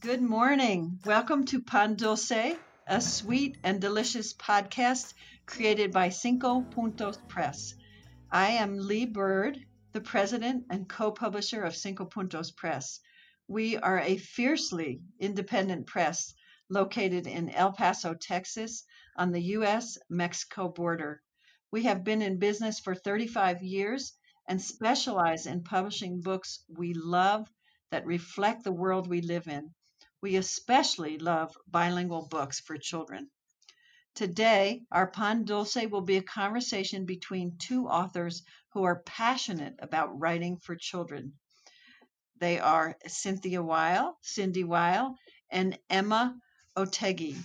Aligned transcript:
Good 0.00 0.22
morning. 0.22 0.98
Welcome 1.04 1.44
to 1.44 1.60
Pan 1.60 1.94
Dulce, 1.94 2.56
a 2.86 3.00
sweet 3.02 3.58
and 3.62 3.82
delicious 3.82 4.32
podcast 4.32 5.12
created 5.44 5.92
by 5.92 6.08
Cinco 6.08 6.62
Puntos 6.62 7.18
Press. 7.28 7.74
I 8.30 8.52
am 8.52 8.78
Lee 8.78 9.04
Byrd, 9.04 9.62
the 9.92 10.00
president 10.00 10.64
and 10.70 10.88
co 10.88 11.12
publisher 11.12 11.62
of 11.64 11.76
Cinco 11.76 12.06
Puntos 12.06 12.50
Press. 12.56 13.00
We 13.46 13.76
are 13.76 14.00
a 14.00 14.16
fiercely 14.16 15.02
independent 15.18 15.86
press 15.86 16.32
located 16.70 17.26
in 17.26 17.50
El 17.50 17.72
Paso, 17.72 18.14
Texas, 18.14 18.84
on 19.16 19.32
the 19.32 19.42
U.S. 19.58 19.98
Mexico 20.08 20.70
border. 20.70 21.22
We 21.70 21.82
have 21.82 22.04
been 22.04 22.22
in 22.22 22.38
business 22.38 22.80
for 22.80 22.94
35 22.94 23.62
years 23.62 24.14
and 24.48 24.62
specialize 24.62 25.46
in 25.46 25.62
publishing 25.62 26.22
books 26.22 26.64
we 26.70 26.94
love 26.94 27.50
that 27.90 28.06
reflect 28.06 28.64
the 28.64 28.72
world 28.72 29.06
we 29.06 29.20
live 29.20 29.46
in. 29.46 29.74
We 30.22 30.36
especially 30.36 31.18
love 31.18 31.56
bilingual 31.66 32.26
books 32.28 32.60
for 32.60 32.76
children. 32.76 33.30
Today, 34.14 34.82
our 34.90 35.06
Pan 35.06 35.44
Dulce 35.44 35.86
will 35.90 36.02
be 36.02 36.18
a 36.18 36.22
conversation 36.22 37.06
between 37.06 37.56
two 37.56 37.86
authors 37.86 38.42
who 38.72 38.82
are 38.82 39.02
passionate 39.04 39.76
about 39.78 40.18
writing 40.18 40.58
for 40.58 40.76
children. 40.76 41.38
They 42.38 42.58
are 42.58 42.96
Cynthia 43.06 43.62
Weill, 43.62 44.18
Cindy 44.20 44.64
Weill, 44.64 45.14
and 45.50 45.78
Emma 45.88 46.36
Otheguy. 46.76 47.36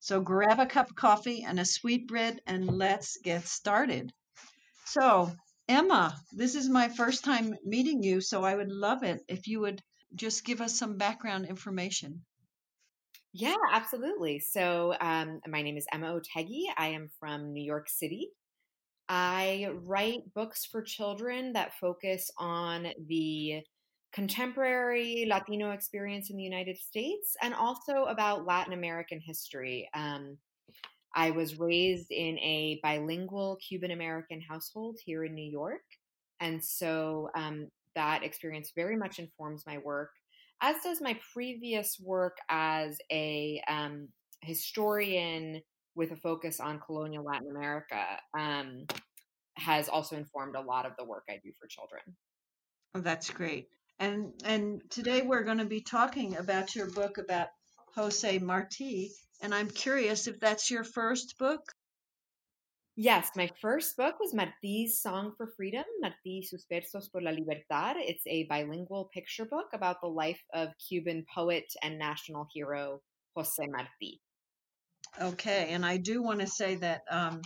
So 0.00 0.20
grab 0.20 0.60
a 0.60 0.66
cup 0.66 0.90
of 0.90 0.96
coffee 0.96 1.42
and 1.42 1.60
a 1.60 1.64
sweetbread 1.64 2.40
and 2.46 2.66
let's 2.66 3.18
get 3.18 3.46
started. 3.46 4.12
So, 4.86 5.30
Emma, 5.68 6.20
this 6.32 6.54
is 6.54 6.68
my 6.68 6.88
first 6.88 7.22
time 7.24 7.56
meeting 7.64 8.02
you, 8.02 8.20
so 8.20 8.42
I 8.42 8.56
would 8.56 8.72
love 8.72 9.04
it 9.04 9.22
if 9.28 9.46
you 9.46 9.60
would 9.60 9.82
just 10.14 10.44
give 10.44 10.60
us 10.60 10.78
some 10.78 10.96
background 10.96 11.46
information. 11.46 12.22
Yeah, 13.32 13.56
absolutely. 13.72 14.40
So, 14.40 14.94
um, 15.00 15.40
my 15.46 15.62
name 15.62 15.76
is 15.76 15.86
Emma 15.92 16.18
Otheguy. 16.18 16.64
I 16.76 16.88
am 16.88 17.10
from 17.20 17.52
New 17.52 17.62
York 17.62 17.88
City. 17.88 18.30
I 19.08 19.68
write 19.84 20.32
books 20.34 20.64
for 20.64 20.82
children 20.82 21.52
that 21.52 21.74
focus 21.80 22.30
on 22.38 22.88
the 23.08 23.62
contemporary 24.12 25.26
Latino 25.28 25.70
experience 25.70 26.30
in 26.30 26.36
the 26.36 26.42
United 26.42 26.76
States 26.76 27.36
and 27.42 27.54
also 27.54 28.04
about 28.04 28.46
Latin 28.46 28.72
American 28.72 29.20
history. 29.20 29.88
Um, 29.94 30.36
I 31.14 31.30
was 31.30 31.58
raised 31.58 32.10
in 32.10 32.38
a 32.38 32.80
bilingual 32.82 33.58
Cuban 33.66 33.90
American 33.90 34.40
household 34.40 34.98
here 35.04 35.24
in 35.24 35.34
New 35.34 35.50
York. 35.50 35.82
And 36.40 36.64
so 36.64 37.30
um, 37.36 37.68
that 37.94 38.22
experience 38.22 38.72
very 38.74 38.96
much 38.96 39.18
informs 39.18 39.64
my 39.66 39.78
work, 39.78 40.10
as 40.60 40.76
does 40.82 41.00
my 41.00 41.18
previous 41.32 41.96
work 42.02 42.36
as 42.48 42.98
a 43.10 43.62
um, 43.68 44.08
historian 44.42 45.60
with 45.94 46.12
a 46.12 46.16
focus 46.16 46.60
on 46.60 46.80
colonial 46.80 47.24
Latin 47.24 47.50
America. 47.50 48.04
Um, 48.38 48.86
has 49.60 49.88
also 49.88 50.16
informed 50.16 50.56
a 50.56 50.60
lot 50.60 50.86
of 50.86 50.92
the 50.98 51.04
work 51.04 51.24
I 51.28 51.38
do 51.42 51.52
for 51.58 51.66
children. 51.68 52.00
Oh, 52.94 53.00
that's 53.00 53.30
great. 53.30 53.68
And 53.98 54.32
and 54.44 54.80
today 54.90 55.22
we're 55.22 55.44
going 55.44 55.58
to 55.58 55.66
be 55.66 55.82
talking 55.82 56.36
about 56.36 56.74
your 56.74 56.90
book 56.90 57.18
about 57.18 57.48
Jose 57.94 58.38
Marti, 58.38 59.10
and 59.42 59.54
I'm 59.54 59.68
curious 59.68 60.26
if 60.26 60.40
that's 60.40 60.70
your 60.70 60.84
first 60.84 61.36
book. 61.38 61.60
Yes, 63.02 63.30
my 63.34 63.50
first 63.62 63.96
book 63.96 64.16
was 64.20 64.34
Marti's 64.34 65.00
Song 65.00 65.32
for 65.34 65.46
Freedom, 65.56 65.84
Martí 66.04 66.44
sus 66.44 66.66
versos 66.70 67.10
por 67.10 67.22
la 67.22 67.30
libertad. 67.30 67.94
It's 67.96 68.26
a 68.26 68.44
bilingual 68.44 69.08
picture 69.14 69.46
book 69.46 69.68
about 69.72 70.02
the 70.02 70.06
life 70.06 70.42
of 70.52 70.68
Cuban 70.86 71.24
poet 71.34 71.64
and 71.82 71.98
national 71.98 72.46
hero 72.52 73.00
Jose 73.34 73.66
Marti. 73.68 74.20
Okay, 75.18 75.70
and 75.70 75.86
I 75.86 75.96
do 75.96 76.22
want 76.22 76.40
to 76.40 76.46
say 76.46 76.74
that 76.74 77.00
um, 77.10 77.40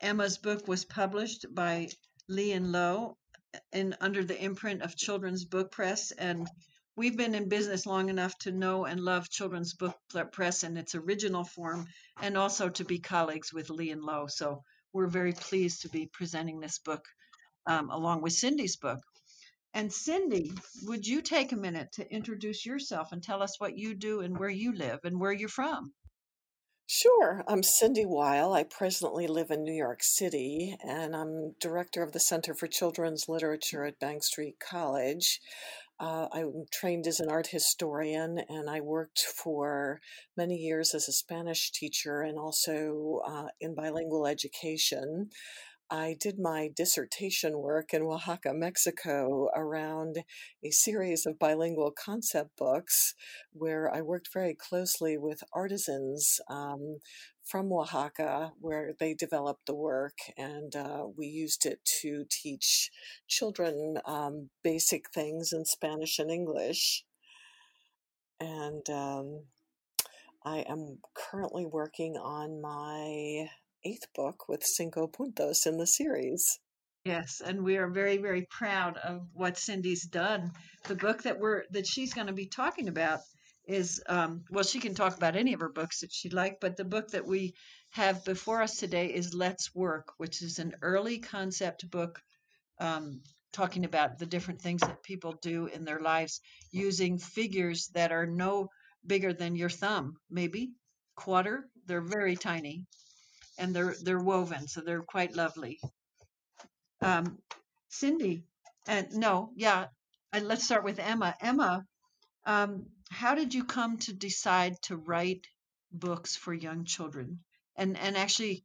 Emma's 0.00 0.38
book 0.38 0.66
was 0.66 0.84
published 0.84 1.46
by 1.54 1.86
Lee 2.28 2.50
and 2.50 2.72
Low 2.72 3.16
in 3.72 3.94
under 4.00 4.24
the 4.24 4.42
imprint 4.42 4.82
of 4.82 4.96
Children's 4.96 5.44
Book 5.44 5.70
Press, 5.70 6.10
and 6.10 6.48
we've 7.00 7.16
been 7.16 7.34
in 7.34 7.48
business 7.48 7.86
long 7.86 8.10
enough 8.10 8.36
to 8.36 8.52
know 8.52 8.84
and 8.84 9.00
love 9.00 9.30
Children's 9.30 9.72
Book 9.72 9.96
Press 10.32 10.64
in 10.64 10.76
its 10.76 10.94
original 10.94 11.44
form, 11.44 11.86
and 12.20 12.36
also 12.36 12.68
to 12.68 12.84
be 12.84 12.98
colleagues 12.98 13.54
with 13.54 13.70
Lee 13.70 13.90
and 13.90 14.02
Low. 14.02 14.26
So 14.26 14.62
we're 14.92 15.06
very 15.06 15.32
pleased 15.32 15.80
to 15.80 15.88
be 15.88 16.10
presenting 16.12 16.60
this 16.60 16.78
book 16.78 17.02
um, 17.66 17.88
along 17.88 18.20
with 18.20 18.34
Cindy's 18.34 18.76
book. 18.76 18.98
And 19.72 19.90
Cindy, 19.90 20.52
would 20.82 21.06
you 21.06 21.22
take 21.22 21.52
a 21.52 21.56
minute 21.56 21.92
to 21.92 22.14
introduce 22.14 22.66
yourself 22.66 23.12
and 23.12 23.22
tell 23.22 23.42
us 23.42 23.58
what 23.58 23.78
you 23.78 23.94
do 23.94 24.20
and 24.20 24.36
where 24.36 24.50
you 24.50 24.74
live 24.74 24.98
and 25.04 25.18
where 25.18 25.32
you're 25.32 25.48
from? 25.48 25.94
Sure. 26.86 27.44
I'm 27.46 27.62
Cindy 27.62 28.04
Weill. 28.04 28.52
I 28.52 28.64
presently 28.64 29.26
live 29.26 29.50
in 29.50 29.62
New 29.62 29.72
York 29.72 30.02
City, 30.02 30.76
and 30.82 31.16
I'm 31.16 31.54
director 31.60 32.02
of 32.02 32.12
the 32.12 32.20
Center 32.20 32.52
for 32.52 32.66
Children's 32.66 33.26
Literature 33.28 33.84
at 33.84 34.00
Bank 34.00 34.24
Street 34.24 34.56
College. 34.58 35.40
Uh, 36.00 36.28
I'm 36.32 36.64
trained 36.72 37.06
as 37.06 37.20
an 37.20 37.28
art 37.28 37.48
historian, 37.48 38.38
and 38.48 38.70
I 38.70 38.80
worked 38.80 39.20
for 39.20 40.00
many 40.34 40.56
years 40.56 40.94
as 40.94 41.08
a 41.08 41.12
Spanish 41.12 41.70
teacher 41.72 42.22
and 42.22 42.38
also 42.38 43.20
uh, 43.26 43.48
in 43.60 43.74
bilingual 43.74 44.26
education. 44.26 45.28
I 45.90 46.16
did 46.20 46.38
my 46.38 46.70
dissertation 46.74 47.58
work 47.58 47.94
in 47.94 48.02
Oaxaca, 48.02 48.54
Mexico, 48.54 49.50
around 49.56 50.24
a 50.64 50.70
series 50.70 51.26
of 51.26 51.38
bilingual 51.38 51.92
concept 51.92 52.56
books 52.56 53.14
where 53.52 53.92
I 53.94 54.02
worked 54.02 54.32
very 54.32 54.54
closely 54.54 55.18
with 55.18 55.42
artisans 55.52 56.40
um, 56.48 56.98
from 57.50 57.72
Oaxaca, 57.72 58.52
where 58.60 58.92
they 59.00 59.12
developed 59.12 59.66
the 59.66 59.74
work, 59.74 60.16
and 60.38 60.76
uh, 60.76 61.04
we 61.16 61.26
used 61.26 61.66
it 61.66 61.80
to 62.00 62.24
teach 62.30 62.90
children 63.26 63.98
um, 64.06 64.50
basic 64.62 65.10
things 65.10 65.52
in 65.52 65.64
Spanish 65.64 66.20
and 66.20 66.30
English. 66.30 67.04
And 68.38 68.88
um, 68.88 69.44
I 70.44 70.58
am 70.60 70.98
currently 71.14 71.66
working 71.66 72.16
on 72.16 72.62
my 72.62 73.48
eighth 73.84 74.06
book 74.14 74.48
with 74.48 74.62
Cinco 74.62 75.08
Puntos 75.08 75.66
in 75.66 75.76
the 75.76 75.86
series. 75.86 76.60
Yes, 77.04 77.42
and 77.44 77.64
we 77.64 77.78
are 77.78 77.88
very, 77.88 78.18
very 78.18 78.46
proud 78.50 78.96
of 78.98 79.26
what 79.32 79.58
Cindy's 79.58 80.04
done. 80.04 80.52
The 80.86 80.94
book 80.94 81.22
that 81.22 81.40
we're 81.40 81.64
that 81.70 81.86
she's 81.86 82.12
going 82.12 82.26
to 82.26 82.32
be 82.32 82.46
talking 82.46 82.88
about 82.88 83.20
is 83.70 84.02
um, 84.08 84.44
well, 84.50 84.64
she 84.64 84.80
can 84.80 84.94
talk 84.94 85.16
about 85.16 85.36
any 85.36 85.52
of 85.52 85.60
her 85.60 85.68
books 85.68 86.00
that 86.00 86.12
she'd 86.12 86.32
like, 86.32 86.58
but 86.60 86.76
the 86.76 86.84
book 86.84 87.08
that 87.12 87.26
we 87.26 87.54
have 87.92 88.24
before 88.24 88.62
us 88.62 88.76
today 88.76 89.06
is 89.06 89.34
Let's 89.34 89.74
Work, 89.74 90.12
which 90.18 90.42
is 90.42 90.58
an 90.58 90.74
early 90.82 91.18
concept 91.18 91.90
book 91.90 92.20
um, 92.80 93.20
talking 93.52 93.84
about 93.84 94.18
the 94.18 94.26
different 94.26 94.60
things 94.60 94.80
that 94.80 95.02
people 95.02 95.34
do 95.40 95.66
in 95.66 95.84
their 95.84 96.00
lives 96.00 96.40
using 96.72 97.18
figures 97.18 97.88
that 97.94 98.12
are 98.12 98.26
no 98.26 98.68
bigger 99.06 99.32
than 99.32 99.56
your 99.56 99.70
thumb, 99.70 100.16
maybe 100.30 100.72
quarter. 101.16 101.68
They're 101.86 102.00
very 102.00 102.36
tiny 102.36 102.86
and 103.58 103.74
they're 103.74 103.94
they're 104.02 104.22
woven, 104.22 104.66
so 104.68 104.80
they're 104.80 105.02
quite 105.02 105.36
lovely. 105.36 105.78
Um, 107.02 107.38
Cindy, 107.88 108.44
and 108.86 109.08
no, 109.14 109.50
yeah, 109.54 109.86
and 110.32 110.48
let's 110.48 110.64
start 110.64 110.84
with 110.84 110.98
Emma. 110.98 111.34
Emma, 111.40 111.84
um, 112.46 112.86
how 113.10 113.34
did 113.34 113.54
you 113.54 113.64
come 113.64 113.98
to 113.98 114.12
decide 114.12 114.80
to 114.82 114.96
write 114.96 115.46
books 115.92 116.36
for 116.36 116.54
young 116.54 116.84
children? 116.84 117.40
And 117.76 117.96
and 117.98 118.16
actually, 118.16 118.64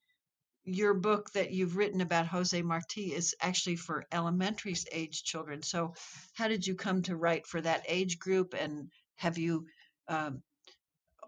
your 0.63 0.93
book 0.93 1.31
that 1.33 1.51
you've 1.51 1.77
written 1.77 2.01
about 2.01 2.27
Jose 2.27 2.59
Marti 2.61 3.13
is 3.13 3.35
actually 3.41 3.75
for 3.75 4.05
elementary 4.11 4.75
age 4.91 5.23
children. 5.23 5.61
So, 5.61 5.93
how 6.33 6.47
did 6.47 6.65
you 6.65 6.75
come 6.75 7.01
to 7.03 7.15
write 7.15 7.47
for 7.47 7.61
that 7.61 7.83
age 7.87 8.19
group? 8.19 8.53
And 8.53 8.89
have 9.15 9.37
you 9.37 9.67
um, 10.07 10.41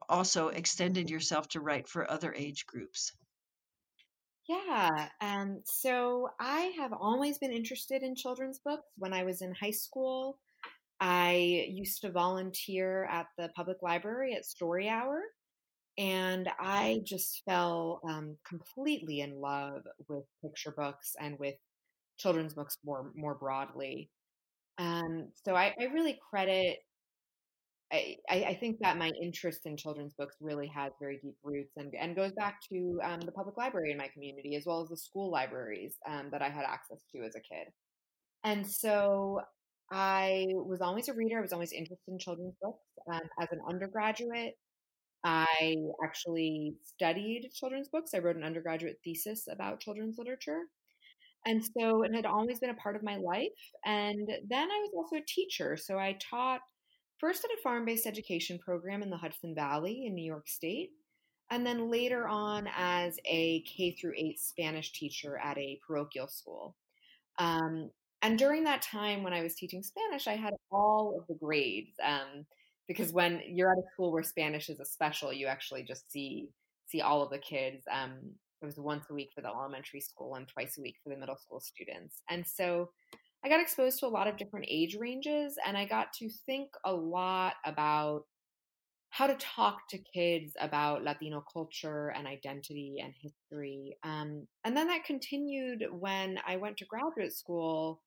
also 0.09 0.49
extended 0.49 1.09
yourself 1.09 1.47
to 1.49 1.61
write 1.61 1.87
for 1.87 2.09
other 2.09 2.33
age 2.33 2.65
groups? 2.65 3.13
Yeah. 4.47 5.09
Um, 5.19 5.61
so 5.65 6.29
I 6.39 6.73
have 6.77 6.93
always 6.93 7.37
been 7.37 7.51
interested 7.51 8.01
in 8.01 8.15
children's 8.15 8.59
books. 8.59 8.87
When 8.97 9.13
I 9.13 9.23
was 9.23 9.41
in 9.41 9.53
high 9.53 9.71
school, 9.71 10.39
I 10.99 11.65
used 11.69 12.01
to 12.01 12.11
volunteer 12.11 13.05
at 13.05 13.27
the 13.37 13.49
public 13.55 13.77
library 13.81 14.35
at 14.35 14.45
Story 14.45 14.89
Hour. 14.89 15.21
And 15.97 16.47
I 16.59 17.01
just 17.03 17.41
fell 17.45 18.01
um, 18.07 18.37
completely 18.47 19.21
in 19.21 19.39
love 19.41 19.81
with 20.07 20.25
picture 20.43 20.71
books 20.71 21.15
and 21.19 21.39
with 21.39 21.55
children's 22.19 22.53
books 22.53 22.77
more 22.85 23.11
more 23.15 23.33
broadly. 23.33 24.11
Um, 24.77 25.29
so 25.43 25.55
I, 25.55 25.73
I 25.79 25.85
really 25.85 26.19
credit 26.29 26.77
I, 27.91 28.17
I 28.29 28.57
think 28.59 28.79
that 28.81 28.97
my 28.97 29.11
interest 29.21 29.61
in 29.65 29.77
children's 29.77 30.13
books 30.13 30.35
really 30.41 30.67
has 30.67 30.91
very 30.99 31.19
deep 31.23 31.37
roots 31.41 31.71
and, 31.77 31.93
and 31.97 32.15
goes 32.15 32.33
back 32.33 32.59
to 32.69 32.99
um, 33.01 33.21
the 33.21 33.31
public 33.31 33.55
library 33.57 33.91
in 33.91 33.97
my 33.97 34.09
community 34.09 34.55
as 34.55 34.65
well 34.65 34.81
as 34.81 34.89
the 34.89 34.97
school 34.97 35.31
libraries 35.31 35.95
um, 36.07 36.27
that 36.31 36.41
I 36.41 36.49
had 36.49 36.65
access 36.65 36.99
to 37.15 37.23
as 37.23 37.35
a 37.35 37.39
kid. 37.39 37.67
And 38.43 38.67
so 38.67 39.41
I 39.91 40.47
was 40.51 40.81
always 40.81 41.07
a 41.07 41.13
reader. 41.13 41.37
I 41.37 41.41
was 41.41 41.53
always 41.53 41.71
interested 41.71 42.11
in 42.11 42.19
children's 42.19 42.55
books. 42.61 42.83
Um, 43.11 43.21
as 43.39 43.47
an 43.51 43.61
undergraduate, 43.67 44.55
I 45.23 45.75
actually 46.03 46.75
studied 46.83 47.49
children's 47.53 47.89
books. 47.89 48.11
I 48.13 48.19
wrote 48.19 48.35
an 48.35 48.43
undergraduate 48.43 48.99
thesis 49.03 49.47
about 49.51 49.79
children's 49.79 50.17
literature. 50.17 50.61
And 51.45 51.63
so 51.63 52.03
it 52.03 52.13
had 52.13 52.25
always 52.25 52.59
been 52.59 52.71
a 52.71 52.75
part 52.75 52.95
of 52.95 53.03
my 53.03 53.15
life. 53.15 53.47
And 53.85 54.27
then 54.49 54.69
I 54.69 54.79
was 54.79 54.91
also 54.95 55.15
a 55.17 55.25
teacher. 55.25 55.77
So 55.77 55.97
I 55.97 56.17
taught 56.19 56.61
first 57.19 57.45
at 57.45 57.57
a 57.57 57.61
farm 57.61 57.85
based 57.85 58.05
education 58.05 58.59
program 58.59 59.01
in 59.01 59.09
the 59.09 59.17
Hudson 59.17 59.55
Valley 59.55 60.05
in 60.05 60.15
New 60.15 60.25
York 60.25 60.47
State. 60.47 60.89
And 61.49 61.65
then 61.65 61.89
later 61.89 62.27
on 62.27 62.67
as 62.75 63.17
a 63.25 63.61
K 63.61 63.91
through 63.91 64.13
8 64.17 64.37
Spanish 64.39 64.91
teacher 64.91 65.37
at 65.37 65.57
a 65.57 65.79
parochial 65.87 66.27
school. 66.27 66.75
Um, 67.39 67.91
and 68.21 68.37
during 68.37 68.63
that 68.63 68.81
time 68.81 69.23
when 69.23 69.33
I 69.33 69.43
was 69.43 69.55
teaching 69.55 69.83
Spanish, 69.83 70.27
I 70.27 70.35
had 70.35 70.53
all 70.71 71.17
of 71.19 71.27
the 71.27 71.35
grades. 71.35 71.95
Um, 72.03 72.45
because 72.87 73.11
when 73.11 73.41
you're 73.45 73.71
at 73.71 73.77
a 73.77 73.83
school 73.93 74.11
where 74.11 74.23
Spanish 74.23 74.69
is 74.69 74.79
a 74.79 74.85
special, 74.85 75.33
you 75.33 75.47
actually 75.47 75.83
just 75.83 76.09
see 76.11 76.49
see 76.85 77.01
all 77.01 77.21
of 77.21 77.29
the 77.29 77.37
kids. 77.37 77.83
Um, 77.91 78.13
it 78.61 78.65
was 78.65 78.77
once 78.77 79.05
a 79.09 79.13
week 79.13 79.29
for 79.35 79.41
the 79.41 79.49
elementary 79.49 79.99
school 79.99 80.35
and 80.35 80.47
twice 80.47 80.77
a 80.77 80.81
week 80.81 80.95
for 81.03 81.09
the 81.09 81.19
middle 81.19 81.35
school 81.35 81.59
students. 81.59 82.21
And 82.29 82.45
so 82.47 82.89
I 83.43 83.49
got 83.49 83.59
exposed 83.59 83.99
to 83.99 84.07
a 84.07 84.09
lot 84.09 84.27
of 84.27 84.37
different 84.37 84.67
age 84.69 84.95
ranges 84.95 85.57
and 85.65 85.77
I 85.77 85.85
got 85.85 86.13
to 86.13 86.29
think 86.45 86.69
a 86.85 86.93
lot 86.93 87.55
about 87.65 88.23
how 89.09 89.27
to 89.27 89.35
talk 89.35 89.87
to 89.89 89.97
kids 89.97 90.53
about 90.59 91.03
Latino 91.03 91.43
culture 91.53 92.09
and 92.09 92.27
identity 92.27 92.97
and 93.03 93.13
history. 93.21 93.95
Um, 94.03 94.47
and 94.63 94.75
then 94.75 94.87
that 94.87 95.05
continued 95.05 95.85
when 95.91 96.39
I 96.45 96.57
went 96.57 96.77
to 96.77 96.85
graduate 96.85 97.33
school. 97.33 98.01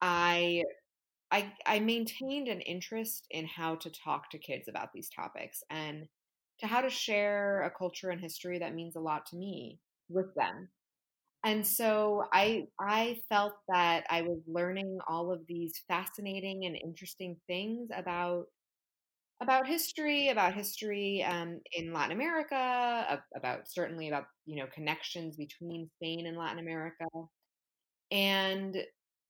I 0.00 0.64
I, 1.30 1.52
I 1.66 1.80
maintained 1.80 2.48
an 2.48 2.60
interest 2.62 3.26
in 3.30 3.46
how 3.46 3.76
to 3.76 3.90
talk 3.90 4.30
to 4.30 4.38
kids 4.38 4.68
about 4.68 4.92
these 4.94 5.10
topics 5.10 5.62
and 5.70 6.08
to 6.60 6.66
how 6.66 6.80
to 6.80 6.90
share 6.90 7.62
a 7.62 7.70
culture 7.70 8.10
and 8.10 8.20
history 8.20 8.58
that 8.60 8.74
means 8.74 8.96
a 8.96 9.00
lot 9.00 9.26
to 9.26 9.36
me 9.36 9.78
with 10.08 10.34
them. 10.34 10.70
And 11.44 11.66
so 11.66 12.24
I 12.32 12.66
I 12.80 13.20
felt 13.28 13.54
that 13.68 14.04
I 14.10 14.22
was 14.22 14.40
learning 14.46 14.98
all 15.08 15.32
of 15.32 15.46
these 15.48 15.82
fascinating 15.88 16.66
and 16.66 16.76
interesting 16.76 17.36
things 17.46 17.90
about 17.94 18.46
about 19.40 19.68
history, 19.68 20.30
about 20.30 20.54
history 20.54 21.22
um, 21.22 21.60
in 21.72 21.92
Latin 21.92 22.12
America, 22.12 23.22
about 23.36 23.68
certainly 23.68 24.08
about 24.08 24.24
you 24.46 24.56
know 24.56 24.66
connections 24.74 25.36
between 25.36 25.88
Spain 25.96 26.26
and 26.26 26.36
Latin 26.36 26.58
America, 26.58 27.06
and 28.10 28.76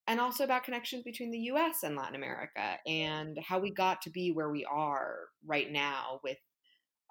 and 0.08 0.20
also 0.20 0.42
about 0.42 0.64
connections 0.64 1.04
between 1.04 1.30
the 1.30 1.38
US 1.52 1.84
and 1.84 1.94
Latin 1.94 2.16
America 2.16 2.78
and 2.86 3.38
how 3.46 3.58
we 3.58 3.70
got 3.70 4.02
to 4.02 4.10
be 4.10 4.32
where 4.32 4.50
we 4.50 4.64
are 4.64 5.16
right 5.46 5.70
now 5.70 6.20
with 6.24 6.38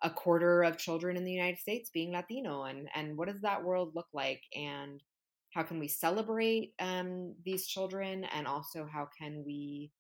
a 0.03 0.09
quarter 0.09 0.63
of 0.63 0.77
children 0.77 1.15
in 1.15 1.23
the 1.23 1.31
United 1.31 1.59
States 1.59 1.89
being 1.91 2.11
Latino 2.11 2.63
and 2.63 2.89
and 2.94 3.17
what 3.17 3.29
does 3.29 3.41
that 3.41 3.63
world 3.63 3.94
look 3.95 4.07
like 4.13 4.41
and 4.53 5.01
how 5.53 5.63
can 5.63 5.79
we 5.79 5.88
celebrate 5.88 6.73
um, 6.79 7.33
these 7.45 7.67
children 7.67 8.25
and 8.25 8.45
also 8.45 8.88
how 8.91 9.07
can 9.17 9.44
we 9.45 9.91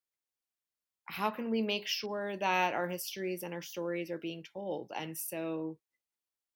how 1.09 1.29
can 1.29 1.49
we 1.49 1.61
make 1.61 1.87
sure 1.87 2.35
that 2.37 2.73
our 2.73 2.87
histories 2.87 3.43
and 3.43 3.53
our 3.53 3.61
stories 3.61 4.11
are 4.11 4.17
being 4.17 4.43
told? 4.53 4.91
And 4.95 5.17
so 5.17 5.77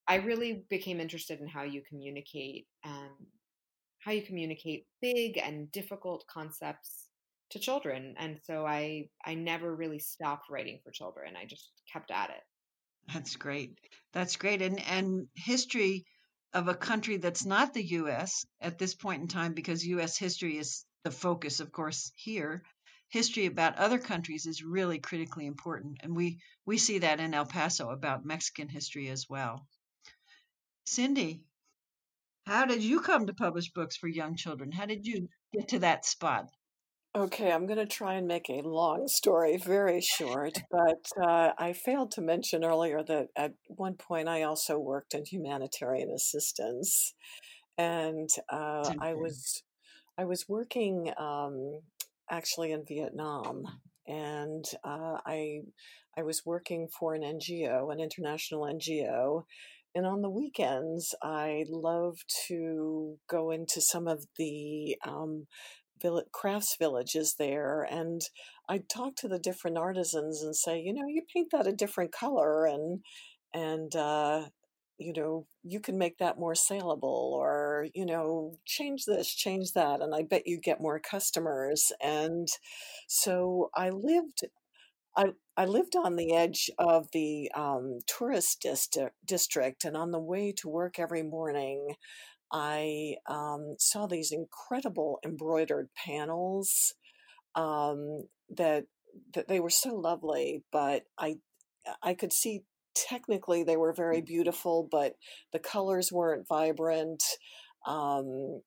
I 0.06 0.16
really 0.16 0.64
became 0.68 1.00
interested 1.00 1.40
in 1.40 1.48
how 1.48 1.62
you 1.62 1.82
communicate 1.88 2.66
um, 2.84 3.16
how 4.04 4.12
you 4.12 4.22
communicate 4.22 4.86
big 5.00 5.38
and 5.38 5.70
difficult 5.72 6.24
concepts 6.26 7.08
to 7.50 7.58
children 7.58 8.14
and 8.18 8.38
so 8.44 8.64
i 8.66 9.08
i 9.24 9.34
never 9.34 9.74
really 9.74 9.98
stopped 9.98 10.48
writing 10.50 10.80
for 10.84 10.90
children 10.90 11.34
i 11.36 11.44
just 11.44 11.70
kept 11.92 12.10
at 12.10 12.30
it. 12.30 12.42
That's 13.12 13.36
great. 13.36 13.78
That's 14.12 14.36
great 14.36 14.62
and 14.62 14.80
and 14.80 15.28
history 15.34 16.04
of 16.52 16.68
a 16.68 16.74
country 16.74 17.16
that's 17.16 17.44
not 17.44 17.74
the 17.74 17.82
us 17.82 18.44
at 18.60 18.78
this 18.78 18.94
point 18.94 19.22
in 19.22 19.28
time 19.28 19.54
because 19.54 19.84
us 19.84 20.16
history 20.16 20.58
is 20.58 20.84
the 21.02 21.10
focus 21.10 21.60
of 21.60 21.72
course 21.72 22.12
here 22.16 22.62
history 23.08 23.46
about 23.46 23.76
other 23.76 23.98
countries 23.98 24.46
is 24.46 24.62
really 24.62 24.98
critically 24.98 25.46
important 25.46 25.98
and 26.02 26.14
we 26.14 26.38
we 26.64 26.78
see 26.78 26.98
that 26.98 27.20
in 27.20 27.34
el 27.34 27.46
paso 27.46 27.90
about 27.90 28.24
mexican 28.24 28.68
history 28.68 29.08
as 29.08 29.28
well. 29.28 29.66
Cindy 30.86 31.44
how 32.46 32.64
did 32.64 32.82
you 32.82 33.00
come 33.00 33.26
to 33.26 33.34
publish 33.34 33.70
books 33.72 33.96
for 33.96 34.08
young 34.08 34.36
children? 34.36 34.72
How 34.72 34.86
did 34.86 35.06
you 35.06 35.28
get 35.52 35.68
to 35.68 35.78
that 35.80 36.04
spot? 36.04 36.50
Okay, 37.14 37.52
I'm 37.52 37.66
going 37.66 37.78
to 37.78 37.86
try 37.86 38.14
and 38.14 38.26
make 38.26 38.48
a 38.48 38.62
long 38.66 39.06
story 39.06 39.58
very 39.58 40.00
short, 40.00 40.54
but 40.70 41.04
uh, 41.22 41.50
I 41.58 41.74
failed 41.74 42.10
to 42.12 42.22
mention 42.22 42.64
earlier 42.64 43.02
that 43.02 43.28
at 43.36 43.52
one 43.68 43.96
point 43.96 44.28
I 44.28 44.44
also 44.44 44.78
worked 44.78 45.12
in 45.12 45.26
humanitarian 45.26 46.10
assistance, 46.10 47.12
and 47.76 48.30
uh, 48.50 48.94
I 48.98 49.12
was 49.12 49.62
I 50.16 50.24
was 50.24 50.48
working 50.48 51.12
um, 51.18 51.80
actually 52.30 52.72
in 52.72 52.84
Vietnam, 52.88 53.64
and 54.06 54.64
uh, 54.82 55.18
I 55.26 55.60
I 56.16 56.22
was 56.22 56.46
working 56.46 56.88
for 56.88 57.14
an 57.14 57.20
NGO, 57.20 57.92
an 57.92 58.00
international 58.00 58.62
NGO, 58.62 59.44
and 59.94 60.06
on 60.06 60.22
the 60.22 60.30
weekends, 60.30 61.14
I 61.22 61.64
love 61.68 62.18
to 62.48 63.18
go 63.28 63.50
into 63.50 63.80
some 63.80 64.08
of 64.08 64.26
the 64.38 64.96
um, 65.06 65.46
crafts 66.32 66.76
villages 66.78 67.36
there 67.38 67.86
and 67.88 68.20
I 68.68 68.78
talk 68.78 69.16
to 69.16 69.28
the 69.28 69.38
different 69.38 69.78
artisans 69.78 70.42
and 70.42 70.56
say, 70.56 70.80
you 70.80 70.92
know, 70.92 71.06
you 71.06 71.22
paint 71.32 71.48
that 71.52 71.66
a 71.66 71.72
different 71.72 72.12
color 72.12 72.66
and 72.66 73.00
and 73.54 73.94
uh, 73.94 74.46
you 74.98 75.12
know, 75.12 75.46
you 75.62 75.80
can 75.80 75.98
make 75.98 76.18
that 76.18 76.38
more 76.38 76.54
saleable 76.54 77.32
or, 77.34 77.88
you 77.94 78.06
know, 78.06 78.54
change 78.64 79.04
this, 79.04 79.34
change 79.34 79.72
that. 79.72 80.00
And 80.00 80.14
I 80.14 80.22
bet 80.22 80.46
you 80.46 80.58
get 80.60 80.80
more 80.80 81.00
customers. 81.00 81.92
And 82.00 82.48
so 83.08 83.70
I 83.74 83.90
lived 83.90 84.42
I 85.16 85.32
I 85.56 85.66
lived 85.66 85.94
on 85.96 86.16
the 86.16 86.34
edge 86.34 86.70
of 86.78 87.08
the 87.12 87.50
um, 87.54 87.98
tourist 88.06 88.60
district, 88.62 89.14
district, 89.26 89.84
and 89.84 89.96
on 89.96 90.10
the 90.10 90.18
way 90.18 90.52
to 90.58 90.68
work 90.68 90.98
every 90.98 91.22
morning, 91.22 91.94
I 92.52 93.16
um, 93.28 93.76
saw 93.78 94.06
these 94.06 94.32
incredible 94.32 95.18
embroidered 95.24 95.90
panels 95.94 96.94
um, 97.54 98.24
that 98.50 98.84
that 99.34 99.48
they 99.48 99.60
were 99.60 99.70
so 99.70 99.94
lovely. 99.94 100.64
But 100.72 101.04
I 101.18 101.36
I 102.02 102.14
could 102.14 102.32
see 102.32 102.62
technically 102.94 103.64
they 103.64 103.76
were 103.76 103.92
very 103.92 104.22
beautiful, 104.22 104.88
but 104.90 105.14
the 105.52 105.58
colors 105.58 106.12
weren't 106.12 106.48
vibrant. 106.48 107.22
Um, 107.86 108.62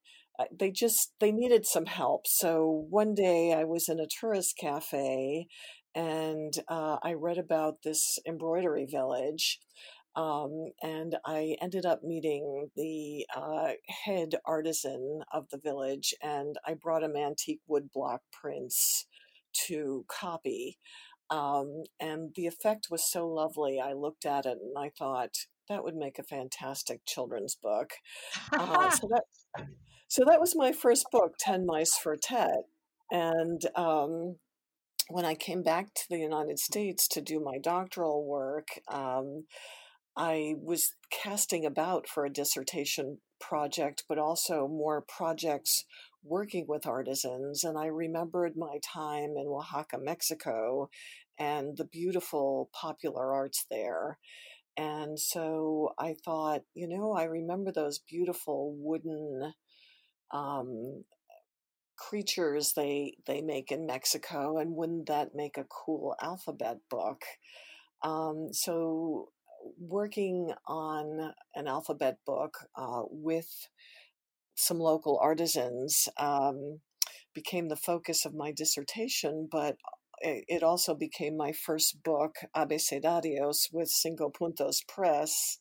they 0.51 0.71
just 0.71 1.13
they 1.19 1.31
needed 1.31 1.65
some 1.65 1.85
help 1.85 2.27
so 2.27 2.85
one 2.89 3.13
day 3.13 3.53
i 3.53 3.63
was 3.63 3.87
in 3.87 3.99
a 3.99 4.07
tourist 4.19 4.57
cafe 4.59 5.47
and 5.95 6.53
uh, 6.67 6.97
I 7.01 7.13
read 7.13 7.37
about 7.37 7.83
this 7.83 8.19
embroidery 8.27 8.85
village. 8.85 9.59
Um, 10.15 10.67
and 10.81 11.17
I 11.25 11.57
ended 11.61 11.85
up 11.85 12.03
meeting 12.03 12.69
the 12.75 13.25
uh, 13.35 13.71
head 14.05 14.35
artisan 14.45 15.21
of 15.33 15.49
the 15.49 15.57
village, 15.57 16.13
and 16.21 16.55
I 16.65 16.75
brought 16.75 17.03
him 17.03 17.17
antique 17.17 17.59
woodblock 17.69 18.19
prints 18.31 19.07
to 19.67 20.05
copy. 20.07 20.77
Um, 21.29 21.83
and 21.99 22.31
the 22.35 22.47
effect 22.47 22.87
was 22.89 23.09
so 23.09 23.27
lovely. 23.27 23.79
I 23.83 23.93
looked 23.93 24.25
at 24.25 24.45
it 24.45 24.57
and 24.61 24.77
I 24.77 24.91
thought 24.97 25.35
that 25.69 25.83
would 25.83 25.95
make 25.95 26.19
a 26.19 26.23
fantastic 26.23 27.01
children's 27.05 27.55
book. 27.55 27.93
Uh, 28.53 28.89
so 28.91 29.07
that 29.07 29.23
so 30.07 30.23
that 30.25 30.39
was 30.39 30.55
my 30.55 30.71
first 30.71 31.07
book, 31.11 31.33
Ten 31.39 31.65
Mice 31.65 31.97
for 31.97 32.15
Tet, 32.15 32.63
and 33.11 33.61
um, 33.75 34.35
when 35.09 35.25
I 35.25 35.35
came 35.35 35.61
back 35.61 35.93
to 35.93 36.03
the 36.09 36.17
United 36.17 36.59
States 36.59 37.07
to 37.09 37.21
do 37.21 37.39
my 37.39 37.57
doctoral 37.59 38.25
work, 38.25 38.67
um, 38.91 39.45
I 40.17 40.53
was 40.61 40.93
casting 41.11 41.65
about 41.65 42.07
for 42.07 42.25
a 42.25 42.31
dissertation 42.31 43.19
project, 43.39 44.03
but 44.07 44.17
also 44.17 44.67
more 44.67 45.03
projects 45.07 45.83
working 46.23 46.65
with 46.67 46.87
artisans. 46.87 47.63
And 47.63 47.77
I 47.77 47.87
remembered 47.87 48.53
my 48.55 48.79
time 48.81 49.35
in 49.37 49.45
Oaxaca, 49.47 49.97
Mexico, 50.01 50.89
and 51.37 51.75
the 51.77 51.85
beautiful 51.85 52.69
popular 52.73 53.33
arts 53.33 53.65
there. 53.69 54.17
And 54.77 55.19
so 55.19 55.93
I 55.99 56.15
thought, 56.25 56.61
you 56.73 56.87
know, 56.87 57.13
I 57.13 57.25
remember 57.25 57.71
those 57.71 57.99
beautiful 57.99 58.73
wooden 58.77 59.53
um, 60.33 61.03
creatures 61.97 62.73
they 62.75 63.15
they 63.25 63.41
make 63.41 63.71
in 63.71 63.85
Mexico, 63.85 64.57
and 64.57 64.75
wouldn't 64.75 65.07
that 65.07 65.35
make 65.35 65.57
a 65.57 65.65
cool 65.65 66.15
alphabet 66.21 66.77
book? 66.89 67.23
Um, 68.03 68.49
so 68.51 69.29
working 69.79 70.51
on 70.67 71.33
an 71.55 71.67
alphabet 71.67 72.17
book 72.25 72.57
uh, 72.77 73.03
with 73.09 73.67
some 74.55 74.79
local 74.79 75.19
artisans 75.21 76.07
um, 76.17 76.79
became 77.33 77.67
the 77.67 77.75
focus 77.75 78.25
of 78.25 78.33
my 78.33 78.51
dissertation, 78.51 79.47
but 79.51 79.75
it 80.21 80.63
also 80.63 80.95
became 80.95 81.35
my 81.35 81.51
first 81.51 82.01
book, 82.03 82.35
Abecedarios, 82.55 83.67
with 83.71 83.89
Cinco 83.89 84.29
Puntos 84.29 84.77
Press. 84.87 85.59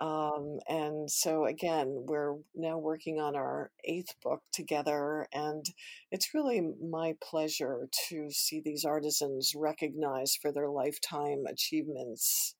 Um, 0.00 0.58
and 0.68 1.10
so, 1.10 1.46
again, 1.46 2.04
we're 2.06 2.36
now 2.54 2.78
working 2.78 3.20
on 3.20 3.36
our 3.36 3.70
eighth 3.84 4.14
book 4.22 4.42
together, 4.52 5.28
and 5.32 5.64
it's 6.10 6.34
really 6.34 6.60
my 6.82 7.14
pleasure 7.22 7.88
to 8.08 8.30
see 8.30 8.60
these 8.60 8.84
artisans 8.84 9.52
recognized 9.56 10.38
for 10.42 10.52
their 10.52 10.68
lifetime 10.68 11.44
achievements 11.48 12.54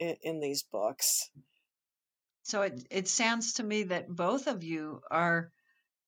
in, 0.00 0.16
in 0.22 0.40
these 0.40 0.64
books. 0.64 1.30
So 2.42 2.62
it, 2.62 2.86
it 2.90 3.08
sounds 3.08 3.54
to 3.54 3.62
me 3.62 3.84
that 3.84 4.08
both 4.08 4.46
of 4.48 4.62
you 4.62 5.00
are 5.10 5.50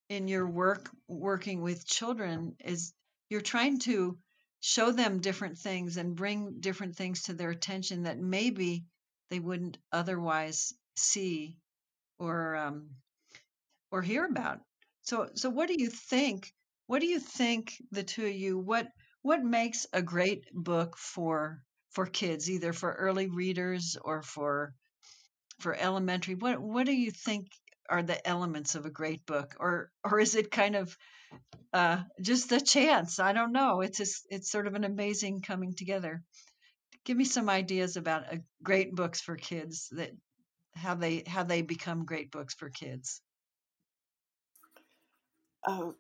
in 0.09 0.29
your 0.29 0.47
work 0.47 0.91
working 1.09 1.63
with 1.63 1.87
children 1.87 2.57
is 2.65 2.93
you're 3.31 3.41
trying 3.41 3.79
to 3.81 4.19
show 4.61 4.91
them 4.91 5.21
different 5.21 5.59
things 5.59 5.97
and 5.97 6.15
bring 6.15 6.61
different 6.61 6.97
things 6.97 7.23
to 7.23 7.33
their 7.33 7.51
attention 7.51 8.03
that 8.03 8.19
maybe 8.19 8.85
they 9.31 9.41
wouldn't 9.41 9.79
otherwise 9.93 10.73
see 10.97 11.57
or 12.19 12.57
um, 12.57 12.91
or 13.91 14.03
hear 14.03 14.25
about. 14.25 14.61
So 15.03 15.29
so 15.35 15.51
what 15.51 15.69
do 15.69 15.75
you 15.79 15.91
think? 15.91 16.53
What 16.87 17.01
do 17.01 17.07
you 17.07 17.21
think 17.21 17.77
the 17.91 18.03
two 18.03 18.27
of 18.27 18.33
you 18.33 18.59
what 18.59 18.89
what 19.23 19.43
makes 19.43 19.87
a 19.93 20.03
great 20.03 20.45
book 20.53 20.97
for 20.97 21.63
for 21.91 22.07
kids, 22.07 22.51
either 22.51 22.73
for 22.73 22.93
early 22.93 23.29
readers 23.29 23.97
or 24.01 24.23
for 24.23 24.75
for 25.61 25.75
elementary? 25.75 26.35
What 26.35 26.61
what 26.61 26.87
do 26.87 26.93
you 26.93 27.11
think 27.11 27.49
are 27.89 28.03
the 28.03 28.27
elements 28.27 28.75
of 28.75 28.87
a 28.87 28.91
great 28.91 29.25
book, 29.27 29.55
or 29.59 29.91
or 30.05 30.21
is 30.21 30.35
it 30.35 30.51
kind 30.51 30.77
of 30.77 30.97
uh, 31.73 32.03
just 32.21 32.53
a 32.53 32.61
chance? 32.61 33.19
I 33.19 33.33
don't 33.33 33.53
know. 33.53 33.81
It's 33.81 33.99
just, 33.99 34.27
it's 34.31 34.51
sort 34.51 34.67
of 34.67 34.75
an 34.75 34.85
amazing 34.85 35.41
coming 35.41 35.75
together. 35.75 36.23
Give 37.07 37.17
me 37.17 37.25
some 37.25 37.49
ideas 37.49 37.97
about 37.97 38.33
a 38.33 38.43
great 38.63 38.95
books 38.95 39.21
for 39.21 39.37
kids 39.37 39.89
that 39.93 40.11
how 40.75 40.97
they 40.97 41.23
how 41.27 41.45
they 41.45 41.63
become 41.63 42.05
great 42.05 42.31
books 42.31 42.53
for 42.53 42.69
kids. 42.69 43.23
Uh, 45.67 45.93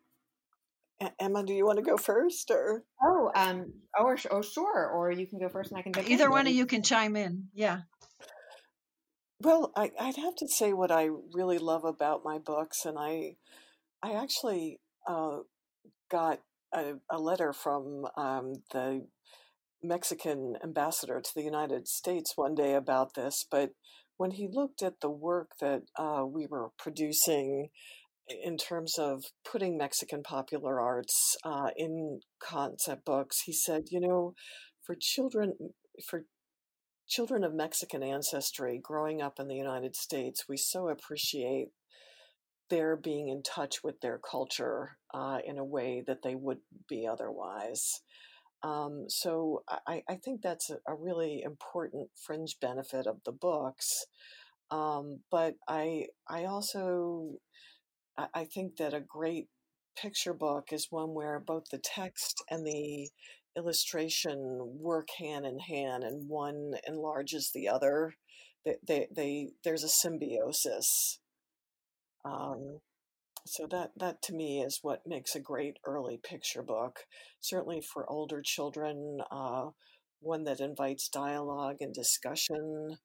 Emma, 1.20 1.44
do 1.44 1.52
you 1.52 1.64
want 1.64 1.78
to 1.78 1.84
go 1.84 1.96
first, 1.96 2.50
or 2.50 2.82
oh, 3.02 3.30
um, 3.34 3.72
oh, 3.96 4.16
oh, 4.30 4.42
sure, 4.42 4.88
or 4.88 5.12
you 5.12 5.26
can 5.26 5.38
go 5.38 5.48
first, 5.48 5.70
and 5.70 5.78
I 5.78 5.82
can. 5.82 6.10
Either 6.10 6.30
one 6.30 6.46
of 6.46 6.52
you 6.52 6.66
can 6.66 6.82
chime 6.82 7.16
in. 7.16 7.48
Yeah. 7.54 7.82
Well, 9.40 9.72
I, 9.76 9.90
would 10.00 10.16
have 10.16 10.34
to 10.36 10.48
say 10.48 10.72
what 10.72 10.90
I 10.90 11.08
really 11.34 11.58
love 11.58 11.84
about 11.84 12.25
my 12.25 12.38
books, 12.38 12.84
and 12.84 12.96
I, 12.98 13.36
I 14.02 14.12
actually 14.12 14.80
uh, 15.06 15.38
got 16.10 16.40
a, 16.72 16.94
a, 17.10 17.18
letter 17.18 17.52
from 17.52 18.06
um, 18.16 18.54
the 18.72 19.06
Mexican 19.87 20.57
ambassador 20.62 21.21
to 21.21 21.31
the 21.35 21.43
United 21.43 21.88
States 21.88 22.33
one 22.37 22.55
day 22.55 22.75
about 22.75 23.14
this. 23.14 23.47
But 23.50 23.71
when 24.16 24.33
he 24.33 24.49
looked 24.50 24.83
at 24.83 25.00
the 25.00 25.11
work 25.11 25.50
that 25.61 25.83
uh, 25.99 26.25
we 26.26 26.47
were 26.47 26.71
producing 26.78 27.69
in 28.28 28.57
terms 28.57 28.99
of 28.99 29.25
putting 29.45 29.76
Mexican 29.76 30.23
popular 30.23 30.81
arts 30.81 31.37
uh, 31.45 31.69
in 31.76 32.21
concept 32.40 33.05
books, 33.05 33.43
he 33.45 33.52
said, 33.52 33.85
you 33.90 34.00
know, 34.00 34.35
for 34.83 34.97
children, 34.99 35.52
for 36.09 36.25
children 37.09 37.45
of 37.45 37.55
Mexican 37.55 38.02
ancestry 38.02 38.81
growing 38.83 39.23
up 39.23 39.38
in 39.38 39.49
the 39.49 39.55
United 39.55 39.95
States, 39.95 40.45
we 40.49 40.57
so 40.57 40.88
appreciate 40.88 41.69
their 42.69 42.97
being 42.97 43.28
in 43.28 43.43
touch 43.43 43.85
with 43.85 44.00
their 44.00 44.19
culture 44.19 44.97
uh, 45.14 45.38
in 45.47 45.59
a 45.59 45.64
way 45.64 46.02
that 46.07 46.23
they 46.23 46.35
would 46.35 46.59
be 46.88 47.07
otherwise. 47.07 48.00
Um, 48.66 49.04
so 49.08 49.62
I, 49.87 50.02
I, 50.08 50.16
think 50.16 50.42
that's 50.42 50.70
a, 50.70 50.78
a, 50.88 50.94
really 50.94 51.42
important 51.44 52.08
fringe 52.20 52.56
benefit 52.61 53.06
of 53.06 53.18
the 53.25 53.30
books. 53.30 54.06
Um, 54.73 55.20
but 55.30 55.54
I 55.68 56.06
I 56.28 56.46
also 56.46 57.37
I 58.35 58.46
think 58.52 58.78
that 58.78 58.94
a 58.94 59.00
great 59.00 59.49
picture 59.96 60.35
book 60.35 60.73
is 60.73 60.88
one 60.90 61.14
where 61.14 61.38
both 61.38 61.64
the 61.70 61.78
text 61.78 62.42
and 62.50 62.66
the 62.66 63.11
illustration 63.56 64.78
work 64.80 65.08
hand 65.18 65.46
in 65.46 65.58
hand 65.61 66.02
and 66.02 66.28
one 66.28 66.73
enlarges 66.88 67.50
the 67.54 67.68
other 67.68 68.14
they, 68.64 68.76
they, 68.87 69.06
they 69.14 69.49
there's 69.64 69.85
a 69.85 69.88
symbiosis 69.88 71.20
um, 72.25 72.80
so 73.46 73.66
that 73.70 73.90
that 73.96 74.22
to 74.22 74.34
me 74.34 74.60
is 74.60 74.80
what 74.82 75.06
makes 75.06 75.34
a 75.34 75.40
great 75.40 75.78
early 75.84 76.18
picture 76.22 76.62
book 76.62 77.00
certainly 77.40 77.80
for 77.80 78.08
older 78.10 78.42
children 78.44 79.18
uh, 79.30 79.66
one 80.20 80.44
that 80.44 80.60
invites 80.60 81.08
dialogue 81.08 81.76
and 81.80 81.94
discussion 81.94 82.96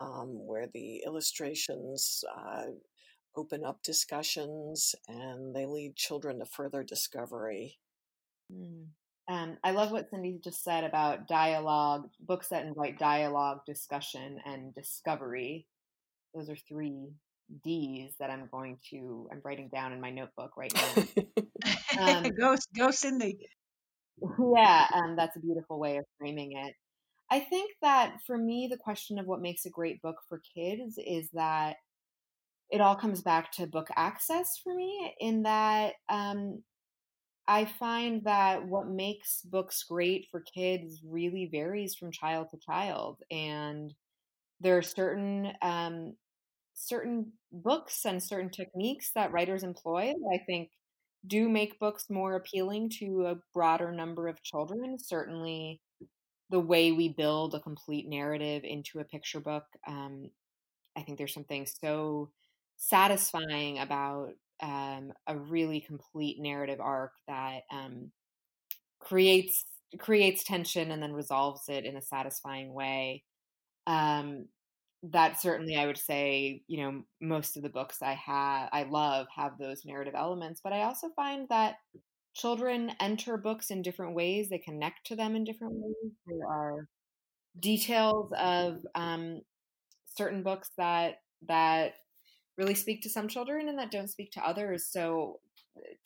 um, 0.00 0.46
where 0.46 0.66
the 0.72 1.02
illustrations 1.04 2.24
uh, 2.36 2.64
open 3.36 3.64
up 3.64 3.82
discussions 3.82 4.94
and 5.08 5.54
they 5.54 5.66
lead 5.66 5.96
children 5.96 6.38
to 6.38 6.46
further 6.46 6.82
discovery 6.82 7.78
mm. 8.52 8.86
Um, 9.28 9.58
I 9.62 9.70
love 9.70 9.92
what 9.92 10.10
Cindy 10.10 10.40
just 10.42 10.64
said 10.64 10.82
about 10.82 11.28
dialogue, 11.28 12.08
books 12.18 12.48
that 12.48 12.66
invite 12.66 12.98
dialogue, 12.98 13.60
discussion, 13.64 14.40
and 14.44 14.74
discovery. 14.74 15.68
Those 16.34 16.50
are 16.50 16.56
three 16.56 17.12
D's 17.64 18.12
that 18.18 18.30
I'm 18.30 18.48
going 18.50 18.78
to, 18.90 19.28
I'm 19.32 19.40
writing 19.44 19.68
down 19.72 19.92
in 19.92 20.00
my 20.00 20.10
notebook 20.10 20.56
right 20.56 20.72
now. 21.98 21.98
um, 21.98 22.30
go, 22.38 22.56
go, 22.76 22.90
Cindy. 22.90 23.38
Yeah, 24.20 24.86
um, 24.92 25.16
that's 25.16 25.36
a 25.36 25.40
beautiful 25.40 25.78
way 25.78 25.96
of 25.96 26.04
framing 26.18 26.52
it. 26.56 26.74
I 27.30 27.40
think 27.40 27.70
that 27.80 28.16
for 28.26 28.36
me, 28.36 28.68
the 28.70 28.76
question 28.76 29.18
of 29.18 29.26
what 29.26 29.40
makes 29.40 29.64
a 29.64 29.70
great 29.70 30.02
book 30.02 30.16
for 30.28 30.42
kids 30.54 30.98
is 30.98 31.28
that 31.32 31.76
it 32.70 32.80
all 32.80 32.96
comes 32.96 33.22
back 33.22 33.52
to 33.52 33.66
book 33.66 33.88
access 33.96 34.58
for 34.62 34.74
me, 34.74 35.14
in 35.20 35.42
that 35.44 35.94
um, 36.08 36.62
I 37.46 37.64
find 37.64 38.22
that 38.24 38.66
what 38.66 38.88
makes 38.88 39.42
books 39.42 39.82
great 39.82 40.26
for 40.30 40.40
kids 40.40 41.02
really 41.04 41.48
varies 41.50 41.94
from 41.94 42.12
child 42.12 42.48
to 42.50 42.58
child, 42.58 43.22
and 43.30 43.92
there 44.60 44.76
are 44.76 44.82
certain 44.82 45.52
um, 45.62 46.14
certain 46.80 47.32
books 47.52 48.06
and 48.06 48.22
certain 48.22 48.50
techniques 48.50 49.10
that 49.14 49.32
writers 49.32 49.62
employ 49.62 50.14
I 50.32 50.38
think 50.46 50.70
do 51.26 51.48
make 51.48 51.78
books 51.78 52.06
more 52.08 52.34
appealing 52.34 52.90
to 53.00 53.26
a 53.26 53.36
broader 53.52 53.92
number 53.92 54.26
of 54.28 54.42
children. 54.42 54.98
Certainly, 54.98 55.80
the 56.50 56.60
way 56.60 56.92
we 56.92 57.08
build 57.10 57.54
a 57.54 57.60
complete 57.60 58.08
narrative 58.08 58.64
into 58.64 59.00
a 59.00 59.04
picture 59.04 59.40
book, 59.40 59.64
um, 59.86 60.30
I 60.96 61.02
think 61.02 61.18
there's 61.18 61.34
something 61.34 61.66
so 61.66 62.30
satisfying 62.76 63.78
about 63.78 64.30
um, 64.62 65.12
a 65.26 65.36
really 65.36 65.80
complete 65.80 66.38
narrative 66.40 66.80
arc 66.80 67.12
that 67.28 67.62
um, 67.72 68.12
creates 69.00 69.64
creates 69.98 70.44
tension 70.44 70.90
and 70.92 71.02
then 71.02 71.12
resolves 71.12 71.62
it 71.68 71.84
in 71.84 71.96
a 71.96 72.02
satisfying 72.02 72.72
way. 72.72 73.24
Um, 73.86 74.46
that 75.02 75.40
certainly 75.40 75.76
I 75.76 75.86
would 75.86 75.98
say, 75.98 76.62
you 76.66 76.82
know, 76.82 77.02
most 77.20 77.56
of 77.56 77.62
the 77.62 77.70
books 77.70 78.02
I 78.02 78.14
have 78.14 78.68
I 78.72 78.82
love 78.84 79.26
have 79.34 79.58
those 79.58 79.84
narrative 79.84 80.14
elements, 80.16 80.60
but 80.62 80.72
I 80.72 80.82
also 80.82 81.08
find 81.16 81.48
that 81.48 81.76
children 82.34 82.92
enter 83.00 83.36
books 83.36 83.70
in 83.70 83.82
different 83.82 84.14
ways. 84.14 84.48
They 84.48 84.58
connect 84.58 85.06
to 85.06 85.16
them 85.16 85.34
in 85.36 85.44
different 85.44 85.74
ways. 85.76 86.12
There 86.26 86.46
are 86.46 86.88
details 87.58 88.32
of 88.38 88.78
um, 88.94 89.40
certain 90.16 90.42
books 90.42 90.70
that 90.76 91.16
that 91.48 91.94
really 92.58 92.74
speak 92.74 93.02
to 93.02 93.10
some 93.10 93.28
children 93.28 93.68
and 93.68 93.78
that 93.78 93.90
don't 93.90 94.10
speak 94.10 94.32
to 94.32 94.46
others. 94.46 94.86
So, 94.90 95.40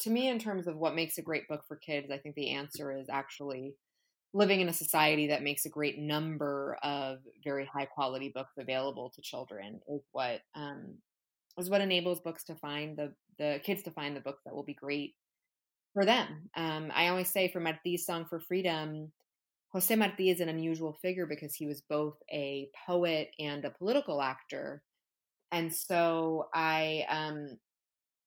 to 0.00 0.10
me, 0.10 0.28
in 0.28 0.38
terms 0.38 0.68
of 0.68 0.76
what 0.76 0.94
makes 0.94 1.18
a 1.18 1.22
great 1.22 1.48
book 1.48 1.62
for 1.66 1.76
kids, 1.76 2.10
I 2.12 2.18
think 2.18 2.36
the 2.36 2.50
answer 2.50 2.96
is 2.96 3.08
actually 3.10 3.74
living 4.34 4.60
in 4.60 4.68
a 4.68 4.74
society 4.74 5.28
that 5.28 5.42
makes 5.42 5.64
a 5.64 5.70
great 5.70 5.98
number 5.98 6.76
of 6.82 7.18
very 7.42 7.64
high 7.64 7.86
quality 7.86 8.30
books 8.34 8.52
available 8.58 9.10
to 9.14 9.22
children 9.22 9.80
is 9.88 10.02
what 10.12 10.40
um, 10.54 10.94
is 11.56 11.70
what 11.70 11.80
enables 11.80 12.20
books 12.20 12.44
to 12.44 12.54
find 12.56 12.98
the 12.98 13.14
the 13.38 13.60
kids 13.64 13.82
to 13.84 13.90
find 13.90 14.14
the 14.14 14.20
books 14.20 14.42
that 14.44 14.54
will 14.54 14.64
be 14.64 14.74
great 14.74 15.14
for 15.94 16.04
them. 16.04 16.50
Um, 16.56 16.90
I 16.94 17.08
always 17.08 17.28
say 17.28 17.48
for 17.48 17.60
Marti's 17.60 18.04
Song 18.04 18.26
for 18.28 18.40
Freedom, 18.40 19.12
Jose 19.72 19.94
Marti 19.94 20.30
is 20.30 20.40
an 20.40 20.48
unusual 20.48 20.98
figure 21.00 21.26
because 21.26 21.54
he 21.54 21.66
was 21.66 21.82
both 21.88 22.16
a 22.32 22.68
poet 22.86 23.30
and 23.38 23.64
a 23.64 23.70
political 23.70 24.20
actor 24.20 24.82
and 25.54 25.72
so 25.72 26.48
I 26.52 27.06
um, 27.08 27.58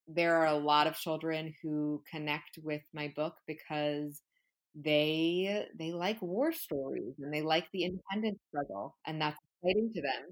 there 0.07 0.37
are 0.37 0.47
a 0.47 0.57
lot 0.57 0.87
of 0.87 0.95
children 0.95 1.53
who 1.61 2.01
connect 2.09 2.57
with 2.63 2.81
my 2.93 3.11
book 3.17 3.35
because 3.45 4.21
they 4.79 5.65
they 5.77 5.91
like 5.91 6.21
war 6.21 6.51
stories 6.51 7.15
and 7.19 7.33
they 7.33 7.41
like 7.41 7.67
the 7.73 7.83
independence 7.83 8.39
struggle 8.49 8.95
and 9.05 9.19
that's 9.21 9.39
exciting 9.63 9.91
to 9.93 10.01
them. 10.01 10.23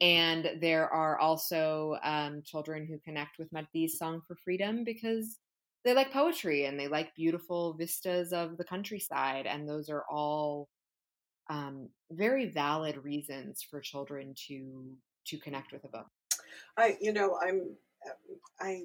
And 0.00 0.60
there 0.60 0.88
are 0.88 1.18
also 1.18 1.96
um, 2.02 2.42
children 2.44 2.86
who 2.86 2.98
connect 2.98 3.38
with 3.38 3.52
Marti's 3.52 3.98
song 3.98 4.22
for 4.26 4.36
freedom 4.44 4.82
because 4.82 5.38
they 5.84 5.94
like 5.94 6.12
poetry 6.12 6.64
and 6.64 6.78
they 6.78 6.88
like 6.88 7.14
beautiful 7.14 7.74
vistas 7.74 8.32
of 8.32 8.56
the 8.56 8.64
countryside 8.64 9.46
and 9.46 9.68
those 9.68 9.88
are 9.88 10.04
all 10.10 10.68
um, 11.50 11.88
very 12.10 12.48
valid 12.50 12.96
reasons 13.04 13.62
for 13.62 13.80
children 13.80 14.34
to 14.48 14.96
to 15.26 15.38
connect 15.38 15.72
with 15.72 15.84
a 15.84 15.88
book. 15.88 16.06
I, 16.76 16.96
you 17.00 17.12
know, 17.12 17.38
I'm, 17.42 17.74
I, 18.60 18.82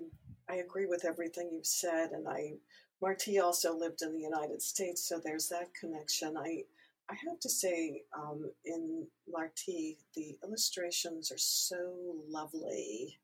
I 0.49 0.55
agree 0.55 0.85
with 0.85 1.05
everything 1.05 1.49
you've 1.51 1.65
said, 1.65 2.11
and 2.11 2.27
I, 2.27 2.53
Marti 3.01 3.39
also 3.39 3.77
lived 3.77 4.01
in 4.01 4.13
the 4.13 4.21
United 4.21 4.61
States, 4.61 5.07
so 5.07 5.19
there's 5.23 5.47
that 5.49 5.73
connection. 5.79 6.35
I, 6.37 6.63
I 7.09 7.15
have 7.27 7.39
to 7.39 7.49
say, 7.49 8.03
um, 8.15 8.51
in 8.65 9.07
Marti, 9.31 9.97
the 10.15 10.37
illustrations 10.43 11.31
are 11.31 11.37
so 11.37 12.23
lovely. 12.27 13.19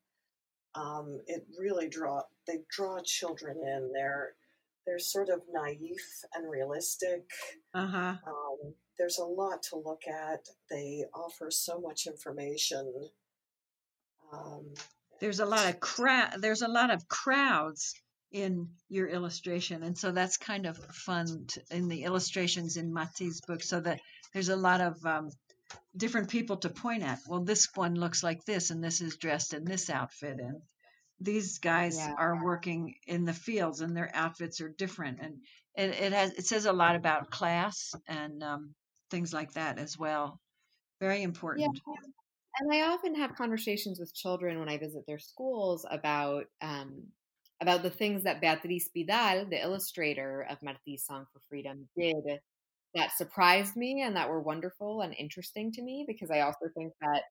Um, 0.76 1.22
it 1.28 1.46
really 1.58 1.88
draw 1.88 2.22
they 2.48 2.60
draw 2.70 3.00
children 3.04 3.58
in. 3.58 3.92
They're 3.94 4.36
they're 4.86 5.00
sort 5.00 5.30
of 5.30 5.42
naive 5.52 5.98
and 6.34 6.50
realistic. 6.50 7.24
Uh-huh. 7.74 8.16
Um, 8.28 8.74
there's 9.00 9.18
a 9.18 9.26
lot 9.26 9.64
to 9.64 9.78
look 9.78 10.04
at. 10.08 10.48
They 10.70 11.06
offer 11.14 11.50
so 11.50 11.80
much 11.80 12.08
information. 12.08 13.10
Um, 14.34 14.66
there's 15.20 15.40
a 15.40 15.46
lot 15.46 15.68
of 15.68 15.80
crowd 15.80 16.42
there's 16.42 16.62
a 16.62 16.68
lot 16.68 16.92
of 16.92 17.08
crowds 17.08 17.96
in 18.36 18.68
your 18.90 19.08
illustration. 19.08 19.82
And 19.82 19.98
so 19.98 20.12
that's 20.12 20.36
kind 20.36 20.66
of 20.66 20.78
fun 20.78 21.46
to, 21.48 21.62
in 21.72 21.88
the 21.88 22.04
illustrations 22.04 22.76
in 22.76 22.92
Marti's 22.94 23.40
book 23.40 23.64
so 23.64 23.80
that 23.80 24.02
there's 24.34 24.50
a 24.50 24.58
lot 24.58 24.82
of 24.82 25.04
um, 25.06 25.30
different 25.96 26.30
people 26.30 26.58
to 26.58 26.70
point 26.70 27.04
at. 27.04 27.20
Well 27.30 27.46
this 27.46 27.70
one 27.76 27.96
looks 27.96 28.24
like 28.24 28.44
this 28.44 28.72
and 28.72 28.84
this 28.84 29.00
is 29.00 29.16
dressed 29.16 29.54
in 29.54 29.64
this 29.64 29.90
outfit 29.90 30.40
and 30.40 30.62
these 31.22 31.60
guys 31.60 31.96
Yeah. 31.98 32.14
are 32.18 32.44
working 32.44 32.96
in 33.08 33.24
the 33.24 33.34
fields 33.34 33.80
and 33.80 33.96
their 33.96 34.12
outfits 34.14 34.60
are 34.60 34.68
different. 34.78 35.20
And 35.22 35.38
it, 35.78 35.96
it 36.02 36.12
has 36.14 36.32
it 36.34 36.46
says 36.46 36.66
a 36.66 36.74
lot 36.74 36.98
about 36.98 37.32
class 37.32 37.96
and 38.06 38.44
um, 38.44 38.76
things 39.12 39.34
like 39.34 39.54
that 39.54 39.80
as 39.80 39.98
well. 39.98 40.42
Very 41.00 41.24
important. 41.24 41.80
Yeah. 41.88 41.94
and 42.60 42.74
I 42.74 42.94
often 42.94 43.16
have 43.16 43.36
conversations 43.36 43.98
with 43.98 44.14
children 44.14 44.60
when 44.60 44.68
I 44.68 44.78
visit 44.78 45.04
their 45.08 45.20
schools 45.20 45.86
about 45.90 46.46
um, 46.62 47.04
about 47.62 47.84
the 47.84 47.90
things 47.90 48.24
that 48.24 48.42
Beatriz 48.42 48.90
Vidal, 48.94 49.46
the 49.50 49.62
illustrator 49.62 50.46
of 50.50 50.62
Marti's 50.62 51.06
Song 51.06 51.26
for 51.32 51.40
Freedom, 51.50 51.88
did 51.98 52.40
that 52.96 53.12
surprised 53.18 53.76
me 53.76 54.02
and 54.02 54.16
that 54.16 54.30
were 54.30 54.42
wonderful 54.42 55.02
and 55.02 55.14
interesting 55.18 55.72
to 55.74 55.82
me 55.82 56.06
because 56.08 56.32
I 56.32 56.42
also 56.42 56.68
think 56.76 56.94
that 57.02 57.24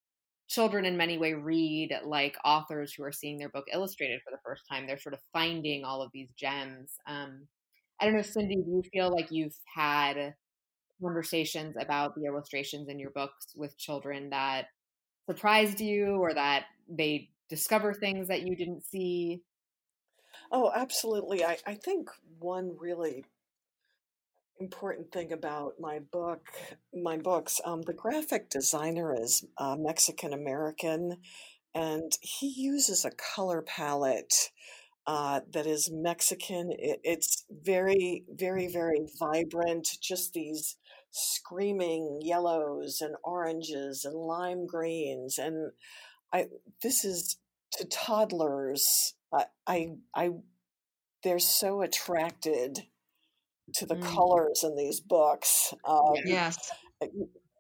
children 0.49 0.85
in 0.85 0.97
many 0.97 1.17
ways 1.17 1.37
read 1.41 1.99
like 2.05 2.37
authors 2.45 2.93
who 2.93 3.03
are 3.03 3.13
seeing 3.13 3.39
their 3.39 3.49
book 3.49 3.65
illustrated 3.73 4.21
for 4.23 4.31
the 4.31 4.41
first 4.45 4.63
time. 4.71 4.87
They're 4.87 4.99
sort 4.99 5.15
of 5.15 5.21
finding 5.33 5.85
all 5.85 6.03
of 6.03 6.11
these 6.13 6.29
gems. 6.37 6.93
Um, 7.07 7.47
I 8.01 8.05
don't 8.05 8.15
know, 8.15 8.23
Cindy, 8.23 8.57
do 8.57 8.71
you 8.71 8.83
feel 8.93 9.11
like 9.11 9.29
you've 9.31 9.57
had 9.75 10.35
conversations 11.03 11.77
about 11.81 12.15
the 12.15 12.27
illustrations 12.27 12.89
in 12.89 12.99
your 12.99 13.11
books 13.11 13.55
with 13.57 13.79
children 13.79 14.31
that 14.31 14.67
surprised 15.27 15.81
you 15.81 16.17
or 16.17 16.35
that 16.35 16.65
they 16.89 17.31
discover 17.49 17.95
things 17.95 18.29
that 18.29 18.47
you 18.47 18.55
didn't 18.55 18.85
see? 18.85 19.41
Oh, 20.51 20.73
absolutely. 20.75 21.45
I, 21.45 21.59
I 21.67 21.75
think 21.75 22.09
one 22.39 22.77
really 22.79 23.25
important 24.61 25.11
thing 25.13 25.33
about 25.33 25.75
my 25.81 25.99
book, 26.13 26.47
my 26.95 27.17
books, 27.17 27.61
um, 27.65 27.83
the 27.83 27.93
graphic 27.93 28.51
designer 28.51 29.15
is 29.21 29.45
uh, 29.59 29.77
Mexican 29.79 30.33
American, 30.33 31.17
and 31.75 32.13
he 32.21 32.49
uses 32.57 33.05
a 33.05 33.11
color 33.13 33.63
palette 33.63 34.51
uh, 35.07 35.41
that 35.53 35.67
is 35.67 35.91
Mexican. 35.93 36.73
It, 36.79 37.01
it's 37.05 37.45
very, 37.51 38.25
very, 38.31 38.69
very 38.69 39.07
vibrant. 39.19 39.89
Just 40.03 40.35
these 40.35 40.77
screaming 41.11 42.21
yellows 42.23 43.01
and 43.01 43.17
oranges 43.25 44.05
and 44.05 44.17
lime 44.17 44.67
greens, 44.67 45.39
and 45.39 45.73
I. 46.33 46.47
This 46.83 47.05
is 47.05 47.39
to 47.73 47.85
toddlers. 47.87 49.15
I, 49.35 49.45
I, 49.67 49.91
I 50.15 50.31
they're 51.23 51.39
so 51.39 51.83
attracted 51.83 52.81
to 53.75 53.87
the 53.87 53.97
Mm. 53.97 54.03
colors 54.03 54.63
in 54.65 54.77
these 54.77 55.01
books. 55.01 55.75
Um, 55.85 56.17
yes 56.25 56.57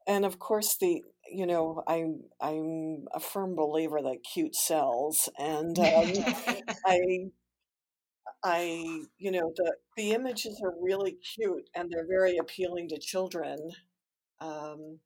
and 0.06 0.24
of 0.24 0.38
course 0.38 0.76
the 0.80 1.02
you 1.30 1.46
know 1.46 1.82
i'm 1.86 2.22
i'm 2.40 3.06
a 3.14 3.20
firm 3.20 3.54
believer 3.54 4.00
that 4.02 4.18
cute 4.32 4.54
sells 4.54 5.28
and 5.38 5.78
um, 5.80 6.12
i 6.86 7.30
i 8.44 9.00
you 9.18 9.30
know 9.30 9.52
the 9.56 9.74
the 9.96 10.12
images 10.12 10.60
are 10.62 10.74
really 10.80 11.16
cute 11.34 11.68
and 11.74 11.90
they're 11.90 12.06
very 12.06 12.36
appealing 12.38 12.88
to 12.88 12.98
children 12.98 13.58
um 14.40 14.98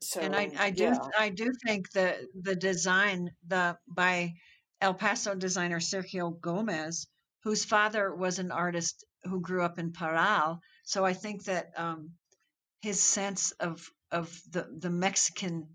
so 0.00 0.20
and 0.20 0.34
I, 0.36 0.50
I 0.58 0.70
do 0.70 0.92
yeah 0.92 0.98
I 1.18 1.28
do 1.30 1.50
think 1.66 1.90
the 1.92 2.28
the 2.42 2.54
design 2.54 3.30
the 3.46 3.76
by 3.88 4.34
El 4.80 4.94
Paso 4.94 5.34
designer 5.34 5.80
Sergio 5.80 6.38
Gomez, 6.40 7.06
whose 7.42 7.64
father 7.64 8.14
was 8.14 8.38
an 8.38 8.50
artist 8.50 9.04
who 9.24 9.40
grew 9.40 9.62
up 9.62 9.78
in 9.78 9.92
Parral. 9.92 10.60
So 10.84 11.04
I 11.04 11.12
think 11.12 11.44
that 11.44 11.70
um, 11.76 12.12
his 12.80 13.02
sense 13.02 13.52
of 13.52 13.88
of 14.10 14.40
the 14.50 14.68
the 14.78 14.90
Mexican 14.90 15.68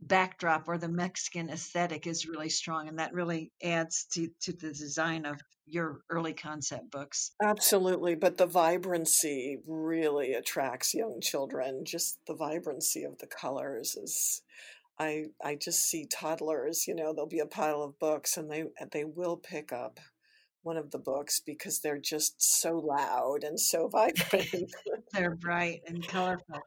backdrop 0.00 0.68
or 0.68 0.78
the 0.78 0.88
Mexican 0.88 1.48
aesthetic 1.48 2.06
is 2.06 2.26
really 2.26 2.48
strong, 2.48 2.88
and 2.88 2.98
that 2.98 3.14
really 3.14 3.52
adds 3.62 4.06
to 4.12 4.28
to 4.42 4.52
the 4.52 4.72
design 4.72 5.26
of 5.26 5.40
your 5.66 6.00
early 6.10 6.34
concept 6.34 6.90
books. 6.90 7.32
absolutely 7.42 8.16
but 8.16 8.36
the 8.36 8.46
vibrancy 8.46 9.58
really 9.66 10.32
attracts 10.32 10.92
young 10.92 11.20
children 11.20 11.84
just 11.84 12.18
the 12.26 12.34
vibrancy 12.34 13.04
of 13.04 13.16
the 13.18 13.26
colors 13.28 13.94
is 13.94 14.42
i 14.98 15.24
i 15.42 15.54
just 15.54 15.80
see 15.84 16.06
toddlers 16.06 16.86
you 16.86 16.94
know 16.94 17.12
there'll 17.12 17.28
be 17.28 17.38
a 17.38 17.46
pile 17.46 17.82
of 17.82 17.98
books 17.98 18.36
and 18.36 18.50
they 18.50 18.64
they 18.92 19.04
will 19.04 19.36
pick 19.36 19.72
up 19.72 19.98
one 20.62 20.76
of 20.76 20.90
the 20.90 20.98
books 20.98 21.40
because 21.40 21.80
they're 21.80 21.98
just 21.98 22.34
so 22.60 22.78
loud 22.78 23.42
and 23.42 23.58
so 23.58 23.88
vibrant 23.88 24.72
They're 25.12 25.34
bright 25.34 25.82
and 25.86 26.06
colorful. 26.06 26.60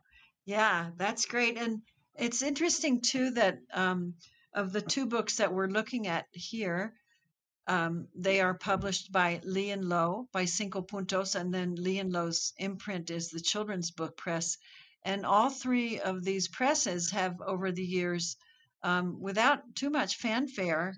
Yeah, 0.46 0.92
that's 0.98 1.26
great. 1.26 1.58
And 1.58 1.82
it's 2.16 2.42
interesting 2.42 3.02
too 3.02 3.32
that 3.32 3.60
um, 3.74 4.16
of 4.54 4.72
the 4.72 4.82
two 4.82 5.06
books 5.06 5.38
that 5.38 5.54
we're 5.54 5.68
looking 5.68 6.08
at 6.08 6.26
here, 6.32 6.94
um, 7.68 8.08
they 8.16 8.42
are 8.42 8.54
published 8.54 9.12
by 9.12 9.42
Lee 9.44 9.72
and 9.72 9.86
Low 9.86 10.28
by 10.32 10.46
Cinco 10.46 10.82
Puntos, 10.82 11.34
and 11.34 11.52
then 11.54 11.76
Lee 11.76 12.00
and 12.00 12.14
Low's 12.14 12.54
imprint 12.58 13.10
is 13.10 13.30
the 13.30 13.40
Children's 13.40 13.90
Book 13.92 14.16
Press. 14.16 14.58
And 15.06 15.26
all 15.26 15.50
three 15.50 16.00
of 16.00 16.24
these 16.24 16.48
presses 16.48 17.12
have, 17.12 17.36
over 17.46 17.72
the 17.72 17.86
years, 17.86 18.38
um, 18.84 19.22
without 19.22 19.60
too 19.76 19.92
much 19.92 20.18
fanfare, 20.18 20.96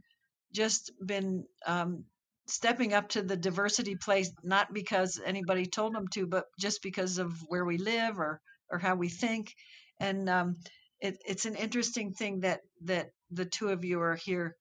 just 0.53 0.91
been 1.05 1.45
um, 1.65 2.05
stepping 2.47 2.93
up 2.93 3.09
to 3.09 3.21
the 3.21 3.35
diversity 3.35 3.95
place, 3.95 4.31
not 4.43 4.73
because 4.73 5.19
anybody 5.23 5.65
told 5.65 5.93
them 5.93 6.07
to, 6.13 6.25
but 6.25 6.45
just 6.57 6.81
because 6.81 7.17
of 7.17 7.33
where 7.47 7.65
we 7.65 7.77
live 7.77 8.17
or 8.19 8.41
or 8.69 8.79
how 8.79 8.95
we 8.95 9.09
think. 9.09 9.53
And 9.99 10.29
um, 10.29 10.57
it, 10.99 11.17
it's 11.25 11.45
an 11.45 11.55
interesting 11.55 12.13
thing 12.13 12.41
that 12.41 12.61
that 12.85 13.09
the 13.31 13.45
two 13.45 13.69
of 13.69 13.83
you 13.83 13.99
are 14.01 14.15
here 14.15 14.55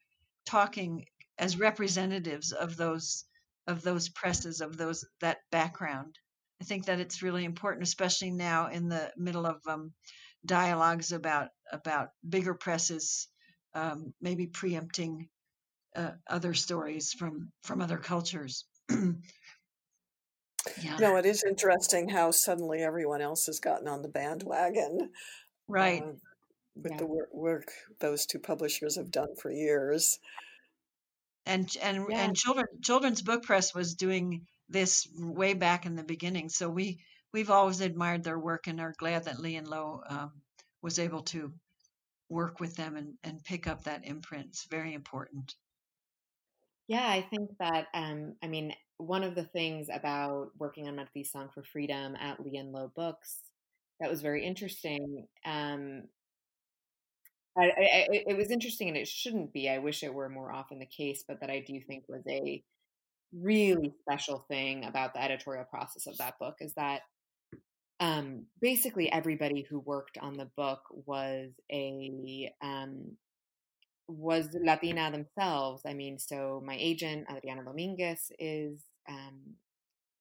talking 0.44 1.04
as 1.38 1.58
representatives 1.58 2.52
of 2.52 2.76
those 2.76 3.24
of 3.66 3.82
those 3.82 4.08
presses 4.08 4.60
of 4.60 4.76
those 4.76 5.04
that 5.20 5.38
background. 5.50 6.18
I 6.60 6.64
think 6.64 6.86
that 6.86 7.00
it's 7.00 7.22
really 7.22 7.44
important, 7.44 7.82
especially 7.82 8.30
now 8.30 8.68
in 8.68 8.88
the 8.88 9.12
middle 9.16 9.46
of 9.46 9.60
um, 9.66 9.92
dialogues 10.44 11.12
about 11.12 11.50
about 11.70 12.10
bigger 12.26 12.54
presses, 12.54 13.28
um, 13.74 14.14
maybe 14.20 14.46
preempting 14.46 15.28
uh, 15.96 16.12
other 16.28 16.54
stories 16.54 17.12
from 17.12 17.52
from 17.62 17.80
other 17.82 17.98
cultures. 17.98 18.66
yeah, 20.78 20.98
no 20.98 21.16
it 21.16 21.26
is 21.26 21.44
interesting 21.44 22.08
how 22.08 22.30
suddenly 22.30 22.82
everyone 22.82 23.20
else 23.20 23.46
has 23.46 23.60
gotten 23.60 23.88
on 23.88 24.02
the 24.02 24.08
bandwagon 24.08 25.10
right. 25.68 26.02
uh, 26.02 26.12
with 26.74 26.92
Yeah. 26.92 26.98
the 26.98 27.06
work, 27.06 27.28
work 27.32 27.72
those 28.00 28.26
two 28.26 28.38
publishers 28.38 28.96
have 28.96 29.10
done 29.10 29.34
for 29.36 29.50
years 29.50 30.18
and 31.46 31.76
and 31.82 32.06
Yeah. 32.08 32.20
and 32.20 32.36
children 32.36 32.66
children's 32.82 33.22
book 33.22 33.42
press 33.44 33.74
was 33.74 33.94
doing 33.94 34.46
this 34.68 35.06
way 35.18 35.54
back 35.54 35.86
in 35.86 35.94
the 35.96 36.04
beginning 36.04 36.48
so 36.48 36.68
we 36.68 37.00
we've 37.32 37.50
always 37.50 37.80
admired 37.80 38.24
their 38.24 38.38
work 38.38 38.66
and 38.66 38.80
are 38.80 38.94
glad 38.98 39.24
that 39.24 39.40
lee 39.40 39.56
and 39.56 39.68
low 39.68 40.02
um, 40.08 40.32
was 40.82 40.98
able 40.98 41.22
to 41.22 41.52
work 42.28 42.60
with 42.60 42.74
them 42.76 42.96
and, 42.96 43.14
and 43.24 43.44
pick 43.44 43.66
up 43.66 43.84
that 43.84 44.04
imprint 44.04 44.46
it's 44.48 44.66
very 44.66 44.94
important 44.94 45.54
Yeah, 46.88 47.06
I 47.08 47.22
think 47.22 47.50
that 47.58 47.86
um, 47.94 48.34
I 48.42 48.46
mean 48.48 48.74
one 48.98 49.24
of 49.24 49.34
the 49.34 49.44
things 49.44 49.88
about 49.92 50.50
working 50.58 50.88
on 50.88 50.96
Marti's 50.96 51.30
Song 51.30 51.48
for 51.52 51.62
Freedom 51.64 52.16
at 52.16 52.40
Lee 52.40 52.56
and 52.56 52.72
Low 52.72 52.90
Books 52.94 53.40
that 54.00 54.10
was 54.10 54.22
very 54.22 54.44
interesting. 54.44 55.26
Um, 55.44 56.04
I, 57.58 57.64
I- 57.64 58.08
it 58.26 58.36
was 58.36 58.50
interesting, 58.50 58.88
and 58.88 58.96
it 58.96 59.08
shouldn't 59.08 59.52
be. 59.52 59.68
I 59.68 59.78
wish 59.78 60.02
it 60.02 60.12
were 60.12 60.28
more 60.28 60.52
often 60.52 60.78
the 60.78 60.86
case, 60.86 61.24
but 61.26 61.40
that 61.40 61.50
I 61.50 61.60
do 61.60 61.80
think 61.80 62.04
was 62.08 62.22
a 62.28 62.62
really 63.32 63.94
special 64.00 64.44
thing 64.48 64.84
about 64.84 65.14
the 65.14 65.22
editorial 65.22 65.64
process 65.64 66.06
of 66.06 66.16
that 66.18 66.38
book 66.38 66.56
is 66.60 66.74
that 66.74 67.02
um, 68.00 68.44
basically 68.60 69.10
everybody 69.10 69.66
who 69.68 69.78
worked 69.80 70.18
on 70.18 70.36
the 70.36 70.50
book 70.56 70.80
was 70.90 71.50
a 71.70 72.52
um, 72.62 73.16
was 74.08 74.48
Latina 74.52 75.10
themselves. 75.10 75.82
I 75.86 75.94
mean, 75.94 76.18
so 76.18 76.62
my 76.64 76.76
agent 76.78 77.26
Adriana 77.34 77.64
Dominguez 77.64 78.30
is 78.38 78.80
um, 79.08 79.56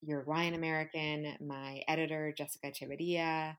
Uruguayan 0.01 0.53
American. 0.53 1.35
My 1.45 1.83
editor 1.87 2.33
Jessica 2.35 2.71
Echeverria 2.71 3.57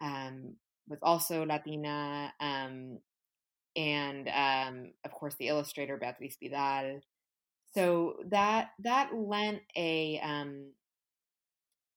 um, 0.00 0.54
was 0.88 0.98
also 1.02 1.44
Latina, 1.44 2.32
um, 2.40 2.98
and 3.76 4.28
um, 4.28 4.92
of 5.04 5.10
course 5.12 5.34
the 5.38 5.48
illustrator 5.48 5.96
Beatriz 5.96 6.36
Vidal. 6.40 7.00
So 7.72 8.14
that 8.30 8.70
that 8.80 9.10
lent 9.14 9.60
a 9.76 10.20
um, 10.20 10.72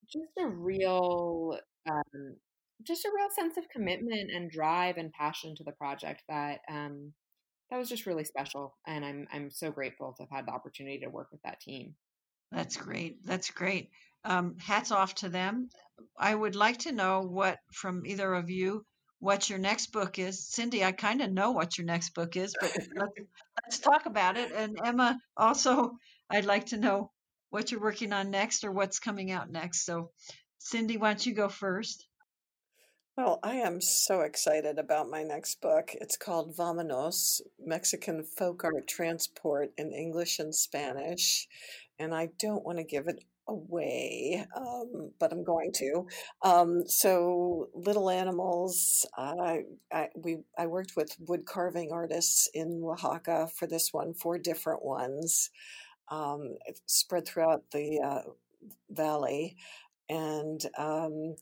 just 0.07 0.31
a 0.39 0.47
real 0.47 1.57
um, 1.89 2.35
just 2.83 3.05
a 3.05 3.11
real 3.15 3.29
sense 3.29 3.57
of 3.57 3.69
commitment 3.69 4.31
and 4.31 4.51
drive 4.51 4.97
and 4.97 5.11
passion 5.11 5.55
to 5.55 5.63
the 5.63 5.71
project 5.71 6.23
that 6.29 6.59
um, 6.69 7.13
that 7.71 7.77
was 7.77 7.89
just 7.89 8.05
really 8.05 8.23
special 8.23 8.75
and 8.85 9.03
i'm 9.03 9.27
i'm 9.33 9.49
so 9.49 9.71
grateful 9.71 10.13
to 10.15 10.23
have 10.23 10.29
had 10.29 10.47
the 10.47 10.51
opportunity 10.51 10.99
to 10.99 11.09
work 11.09 11.29
with 11.31 11.41
that 11.43 11.59
team. 11.59 11.95
That's 12.51 12.77
great 12.77 13.25
that's 13.25 13.49
great. 13.49 13.89
Um, 14.25 14.55
hats 14.59 14.91
off 14.91 15.15
to 15.15 15.29
them. 15.29 15.69
I 16.17 16.33
would 16.33 16.55
like 16.55 16.79
to 16.79 16.91
know 16.91 17.21
what 17.21 17.57
from 17.73 18.05
either 18.05 18.31
of 18.33 18.49
you 18.49 18.85
what 19.23 19.49
your 19.49 19.59
next 19.59 19.91
book 19.91 20.19
is 20.19 20.45
cindy 20.47 20.83
i 20.83 20.91
kind 20.91 21.21
of 21.21 21.31
know 21.31 21.51
what 21.51 21.77
your 21.77 21.85
next 21.85 22.13
book 22.13 22.35
is 22.35 22.53
but 22.59 22.75
let's, 22.95 23.19
let's 23.63 23.79
talk 23.79 24.05
about 24.05 24.37
it 24.37 24.51
and 24.51 24.77
emma 24.83 25.17
also 25.37 25.91
i'd 26.29 26.45
like 26.45 26.67
to 26.67 26.77
know 26.77 27.09
what 27.53 27.69
you're 27.69 27.79
working 27.79 28.13
on 28.13 28.31
next 28.31 28.63
or 28.63 28.71
what's 28.71 28.97
coming 28.97 29.29
out 29.29 29.51
next. 29.51 29.85
So, 29.85 30.09
Cindy, 30.57 30.97
why 30.97 31.09
don't 31.09 31.23
you 31.23 31.35
go 31.35 31.49
first? 31.49 32.07
Well, 33.15 33.39
I 33.43 33.57
am 33.57 33.79
so 33.79 34.21
excited 34.21 34.79
about 34.79 35.07
my 35.07 35.21
next 35.21 35.61
book. 35.61 35.91
It's 35.93 36.17
called 36.17 36.57
Vamanos 36.57 37.41
Mexican 37.63 38.23
Folk 38.23 38.63
Art 38.63 38.87
Transport 38.87 39.69
in 39.77 39.93
English 39.93 40.39
and 40.39 40.55
Spanish. 40.55 41.47
And 41.99 42.11
I 42.11 42.29
don't 42.39 42.65
want 42.65 42.79
to 42.79 42.83
give 42.83 43.07
it 43.07 43.23
away, 43.47 44.45
um, 44.55 45.11
but 45.19 45.31
I'm 45.31 45.43
going 45.43 45.71
to. 45.73 46.07
Um, 46.41 46.87
so, 46.87 47.69
Little 47.73 48.09
Animals, 48.09 49.05
uh, 49.17 49.57
I, 49.91 50.09
we, 50.15 50.37
I 50.57 50.67
worked 50.67 50.95
with 50.95 51.15
wood 51.19 51.45
carving 51.45 51.91
artists 51.91 52.49
in 52.53 52.81
Oaxaca 52.83 53.49
for 53.55 53.67
this 53.67 53.93
one, 53.93 54.13
four 54.13 54.37
different 54.37 54.83
ones 54.83 55.49
um, 56.09 56.57
spread 56.85 57.27
throughout 57.27 57.63
the 57.71 57.99
uh, 58.03 58.29
valley, 58.89 59.55
and 60.09 60.61
um, 60.77 61.35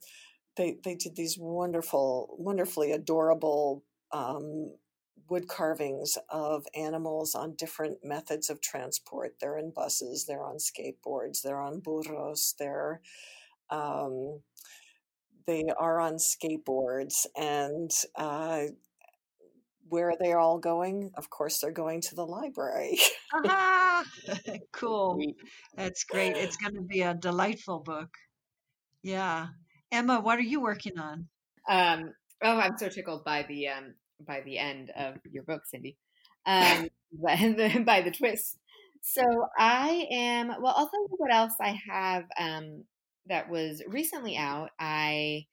they 0.56 0.78
they 0.84 0.96
did 0.96 1.16
these 1.16 1.38
wonderful, 1.38 2.36
wonderfully 2.38 2.92
adorable 2.92 3.84
um, 4.12 4.74
wood 5.30 5.48
carvings 5.48 6.18
of 6.30 6.66
animals 6.76 7.36
on 7.36 7.56
different 7.56 8.00
methods 8.04 8.50
of 8.50 8.62
transport. 8.62 9.36
They're 9.40 9.58
in 9.58 9.72
buses, 9.72 10.26
they're 10.26 10.44
on 10.44 10.58
skateboards, 10.58 11.42
they're 11.42 11.62
on 11.62 11.80
burros, 11.80 12.56
they're 12.60 13.02
um, 13.70 14.42
they 15.48 15.66
are 15.78 16.00
on 16.00 16.16
skateboards, 16.16 17.26
and 17.36 17.90
uh, 18.16 18.64
where 19.90 20.10
are 20.10 20.18
they 20.20 20.34
all 20.34 20.58
going? 20.58 21.12
Of 21.18 21.30
course, 21.30 21.60
they're 21.60 21.72
going 21.72 22.02
to 22.02 22.16
the 22.16 22.26
library. 22.26 22.98
cool. 24.72 25.20
That's 25.76 26.04
great. 26.06 26.38
It's 26.38 26.58
going 26.58 26.76
to 26.76 26.82
be 26.82 27.02
a 27.02 27.14
delightful 27.14 27.80
book. 27.80 28.10
Yeah. 29.04 29.48
Emma, 29.92 30.22
what 30.22 30.40
are 30.40 30.44
you 30.44 30.62
working 30.62 30.98
on? 30.98 31.28
Um, 31.68 32.14
oh, 32.42 32.58
I'm 32.58 32.78
so 32.78 32.88
tickled 32.88 33.26
by 33.26 33.46
the 33.48 33.68
um, 33.68 33.96
by 34.26 34.42
the 34.42 34.58
end 34.58 34.92
of 34.92 35.16
your 35.32 35.44
book, 35.44 35.64
Cindy. 35.66 35.98
Um, 36.46 36.88
by, 37.24 37.36
the, 37.36 37.84
by 37.86 38.02
the 38.02 38.12
twist. 38.12 38.58
So 39.02 39.24
I 39.58 40.08
am. 40.12 40.48
Well, 40.50 40.74
I'll 40.78 40.90
tell 40.90 41.02
you 41.02 41.16
what 41.18 41.34
else 41.34 41.54
I 41.60 41.78
have 41.90 42.26
um, 42.40 42.84
that 43.28 43.50
was 43.50 43.82
recently 43.88 44.38
out. 44.38 44.70
I 44.80 45.46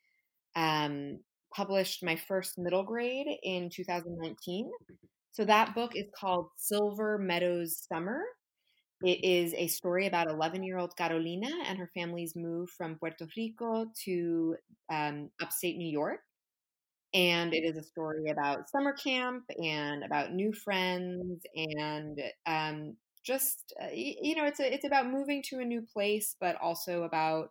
um, 0.56 1.20
published 1.54 2.02
my 2.04 2.16
first 2.16 2.58
middle 2.58 2.82
grade 2.82 3.26
in 3.42 3.70
2019. 3.70 4.70
So 5.32 5.44
that 5.44 5.74
book 5.74 5.92
is 5.94 6.06
called 6.18 6.48
Silver 6.56 7.18
Meadows 7.18 7.86
Summer. 7.92 8.22
It 9.02 9.24
is 9.24 9.54
a 9.54 9.68
story 9.68 10.06
about 10.06 10.28
11 10.28 10.64
year 10.64 10.78
old 10.78 10.96
Carolina 10.96 11.48
and 11.66 11.78
her 11.78 11.90
family's 11.94 12.34
move 12.34 12.68
from 12.70 12.96
Puerto 12.96 13.26
Rico 13.36 13.86
to 14.04 14.56
um, 14.92 15.30
upstate 15.40 15.76
New 15.76 15.88
York. 15.88 16.20
And 17.14 17.54
it 17.54 17.64
is 17.64 17.76
a 17.76 17.82
story 17.82 18.28
about 18.30 18.68
summer 18.68 18.92
camp 18.92 19.44
and 19.62 20.04
about 20.04 20.32
new 20.34 20.52
friends 20.52 21.42
and 21.54 22.20
um, 22.46 22.96
just, 23.24 23.72
uh, 23.82 23.88
you 23.92 24.36
know, 24.36 24.44
it's, 24.44 24.60
a, 24.60 24.72
it's 24.72 24.84
about 24.84 25.10
moving 25.10 25.42
to 25.44 25.60
a 25.60 25.64
new 25.64 25.82
place, 25.82 26.36
but 26.40 26.56
also 26.60 27.04
about 27.04 27.50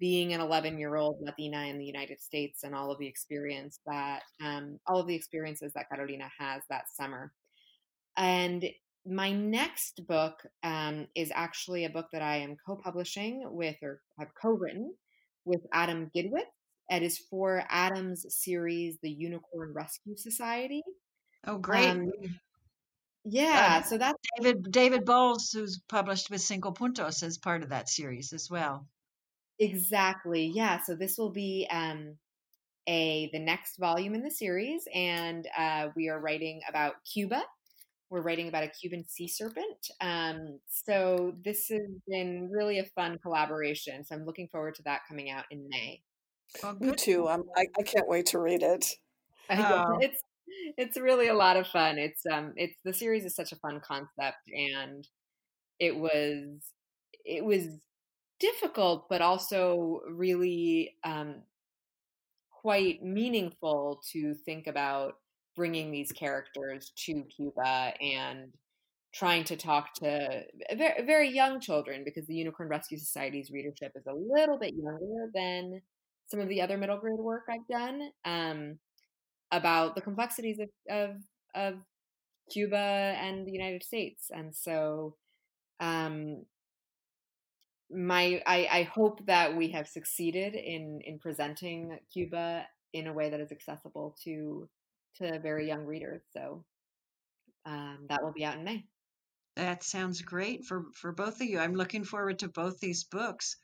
being 0.00 0.34
an 0.34 0.40
11 0.40 0.78
year 0.78 0.96
old 0.96 1.18
Latina 1.22 1.64
in 1.66 1.78
the 1.78 1.86
United 1.86 2.20
States 2.20 2.64
and 2.64 2.74
all 2.74 2.90
of 2.92 2.98
the 2.98 3.06
experience 3.06 3.80
that, 3.86 4.22
um, 4.44 4.78
all 4.86 5.00
of 5.00 5.06
the 5.06 5.14
experiences 5.16 5.72
that 5.74 5.88
Carolina 5.88 6.28
has 6.38 6.62
that 6.70 6.84
summer. 6.94 7.32
And 8.16 8.66
my 9.06 9.32
next 9.32 10.06
book 10.06 10.34
um, 10.62 11.06
is 11.14 11.32
actually 11.34 11.84
a 11.84 11.90
book 11.90 12.06
that 12.12 12.22
I 12.22 12.38
am 12.38 12.56
co 12.66 12.76
publishing 12.76 13.42
with, 13.46 13.76
or 13.82 14.00
have 14.18 14.28
co 14.40 14.50
written 14.50 14.94
with 15.44 15.62
Adam 15.72 16.10
Gidwitz. 16.14 16.57
It 16.90 17.02
is 17.02 17.18
for 17.18 17.64
Adam's 17.68 18.26
series, 18.34 18.98
The 19.02 19.10
Unicorn 19.10 19.72
Rescue 19.74 20.16
Society. 20.16 20.82
Oh, 21.46 21.58
great. 21.58 21.88
Um, 21.88 22.10
yeah, 23.24 23.80
uh, 23.80 23.82
so 23.82 23.98
that's 23.98 24.18
David 24.36 24.70
David 24.70 25.04
Bowles, 25.04 25.50
who's 25.50 25.80
published 25.88 26.30
with 26.30 26.40
Cinco 26.40 26.70
Puntos, 26.70 27.22
as 27.22 27.36
part 27.36 27.62
of 27.62 27.68
that 27.68 27.88
series 27.88 28.32
as 28.32 28.48
well. 28.50 28.86
Exactly. 29.58 30.46
Yeah. 30.54 30.80
So 30.82 30.94
this 30.94 31.18
will 31.18 31.30
be 31.30 31.66
um, 31.70 32.16
a 32.86 33.28
the 33.32 33.38
next 33.38 33.76
volume 33.76 34.14
in 34.14 34.22
the 34.22 34.30
series, 34.30 34.88
and 34.94 35.46
uh, 35.56 35.88
we 35.94 36.08
are 36.08 36.20
writing 36.20 36.62
about 36.68 36.94
Cuba. 37.12 37.42
We're 38.08 38.22
writing 38.22 38.48
about 38.48 38.64
a 38.64 38.68
Cuban 38.68 39.04
sea 39.06 39.28
serpent. 39.28 39.90
Um, 40.00 40.60
so 40.66 41.34
this 41.44 41.68
has 41.68 41.82
been 42.08 42.48
really 42.50 42.78
a 42.78 42.84
fun 42.84 43.18
collaboration. 43.18 44.04
So 44.06 44.14
I'm 44.14 44.24
looking 44.24 44.48
forward 44.48 44.76
to 44.76 44.82
that 44.84 45.02
coming 45.06 45.28
out 45.28 45.44
in 45.50 45.68
May. 45.68 46.00
Oh, 46.62 46.76
Me 46.80 46.92
too. 46.92 47.28
I'm, 47.28 47.44
I, 47.56 47.66
I 47.78 47.82
can't 47.82 48.08
wait 48.08 48.26
to 48.26 48.38
read 48.38 48.62
it. 48.62 48.86
Oh. 49.50 49.98
It's 50.00 50.22
it's 50.76 50.96
really 50.96 51.28
a 51.28 51.34
lot 51.34 51.56
of 51.56 51.66
fun. 51.66 51.98
It's 51.98 52.22
um 52.30 52.52
it's 52.56 52.76
the 52.84 52.92
series 52.92 53.24
is 53.24 53.34
such 53.34 53.52
a 53.52 53.56
fun 53.56 53.80
concept, 53.86 54.38
and 54.48 55.06
it 55.78 55.96
was 55.96 56.72
it 57.24 57.44
was 57.44 57.68
difficult, 58.40 59.08
but 59.08 59.20
also 59.22 60.00
really 60.10 60.96
um, 61.04 61.42
quite 62.50 63.02
meaningful 63.02 64.00
to 64.12 64.34
think 64.44 64.66
about 64.66 65.14
bringing 65.56 65.90
these 65.90 66.12
characters 66.12 66.92
to 66.96 67.24
Cuba 67.36 67.92
and 68.00 68.52
trying 69.12 69.44
to 69.44 69.56
talk 69.56 69.94
to 69.94 70.42
very, 70.76 71.04
very 71.04 71.30
young 71.30 71.60
children 71.60 72.02
because 72.04 72.26
the 72.26 72.34
Unicorn 72.34 72.68
Rescue 72.68 72.98
Society's 72.98 73.50
readership 73.50 73.92
is 73.96 74.06
a 74.06 74.14
little 74.14 74.58
bit 74.58 74.74
younger 74.74 75.30
than 75.34 75.80
some 76.28 76.40
of 76.40 76.48
the 76.48 76.62
other 76.62 76.76
middle 76.76 76.98
grade 76.98 77.18
work 77.18 77.44
I've 77.50 77.66
done 77.68 78.10
um, 78.24 78.78
about 79.50 79.94
the 79.94 80.00
complexities 80.00 80.58
of, 80.60 80.68
of, 80.88 81.16
of 81.54 81.74
Cuba 82.50 82.76
and 82.76 83.46
the 83.46 83.52
United 83.52 83.82
States. 83.82 84.30
And 84.32 84.54
so 84.54 85.16
um, 85.80 86.44
my 87.90 88.42
I, 88.46 88.68
I 88.70 88.82
hope 88.82 89.24
that 89.26 89.56
we 89.56 89.70
have 89.70 89.88
succeeded 89.88 90.54
in 90.54 91.00
in 91.04 91.18
presenting 91.18 91.98
Cuba 92.12 92.66
in 92.92 93.06
a 93.06 93.12
way 93.12 93.30
that 93.30 93.40
is 93.40 93.52
accessible 93.52 94.16
to 94.24 94.68
to 95.16 95.38
very 95.40 95.66
young 95.66 95.84
readers. 95.84 96.22
So 96.32 96.64
um, 97.66 98.06
that 98.08 98.22
will 98.22 98.32
be 98.32 98.44
out 98.44 98.56
in 98.56 98.64
May. 98.64 98.84
That 99.56 99.82
sounds 99.82 100.22
great 100.22 100.64
for 100.64 100.84
for 100.94 101.12
both 101.12 101.40
of 101.40 101.46
you. 101.46 101.58
I'm 101.58 101.74
looking 101.74 102.04
forward 102.04 102.40
to 102.40 102.48
both 102.48 102.78
these 102.78 103.04
books. 103.04 103.56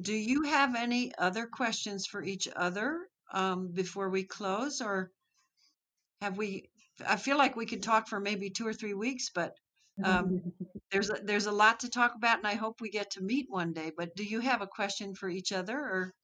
Do 0.00 0.14
you 0.14 0.42
have 0.44 0.74
any 0.74 1.12
other 1.18 1.46
questions 1.46 2.06
for 2.06 2.22
each 2.22 2.48
other 2.56 2.98
um, 3.32 3.68
before 3.72 4.08
we 4.08 4.24
close, 4.24 4.80
or 4.80 5.10
have 6.22 6.36
we? 6.36 6.70
I 7.06 7.16
feel 7.16 7.36
like 7.36 7.56
we 7.56 7.66
could 7.66 7.82
talk 7.82 8.08
for 8.08 8.20
maybe 8.20 8.48
two 8.50 8.66
or 8.66 8.72
three 8.72 8.94
weeks, 8.94 9.30
but 9.34 9.54
um, 10.02 10.40
there's 10.92 11.10
a, 11.10 11.18
there's 11.22 11.46
a 11.46 11.52
lot 11.52 11.80
to 11.80 11.90
talk 11.90 12.14
about, 12.14 12.38
and 12.38 12.46
I 12.46 12.54
hope 12.54 12.80
we 12.80 12.90
get 12.90 13.10
to 13.12 13.22
meet 13.22 13.46
one 13.50 13.72
day. 13.72 13.92
But 13.96 14.14
do 14.16 14.24
you 14.24 14.40
have 14.40 14.62
a 14.62 14.66
question 14.66 15.14
for 15.14 15.28
each 15.28 15.52
other, 15.52 15.78
or? 15.78 16.14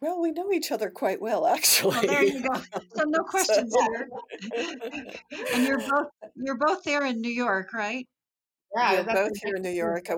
Well, 0.00 0.20
we 0.20 0.32
know 0.32 0.50
each 0.50 0.72
other 0.72 0.90
quite 0.90 1.20
well, 1.20 1.46
actually. 1.46 1.90
Well, 1.90 2.06
there 2.06 2.24
you 2.24 2.42
go. 2.42 2.60
So 2.96 3.04
no 3.04 3.22
questions 3.22 3.74
here. 3.78 4.08
and 5.54 5.66
you're 5.66 5.78
both 5.78 6.08
you're 6.36 6.58
both 6.58 6.82
there 6.84 7.04
in 7.04 7.20
New 7.20 7.30
York, 7.30 7.72
right? 7.72 8.06
Yeah, 8.74 9.02
we're 9.02 9.14
both 9.14 9.32
here 9.42 9.56
in 9.56 9.62
New 9.62 9.70
York. 9.70 10.08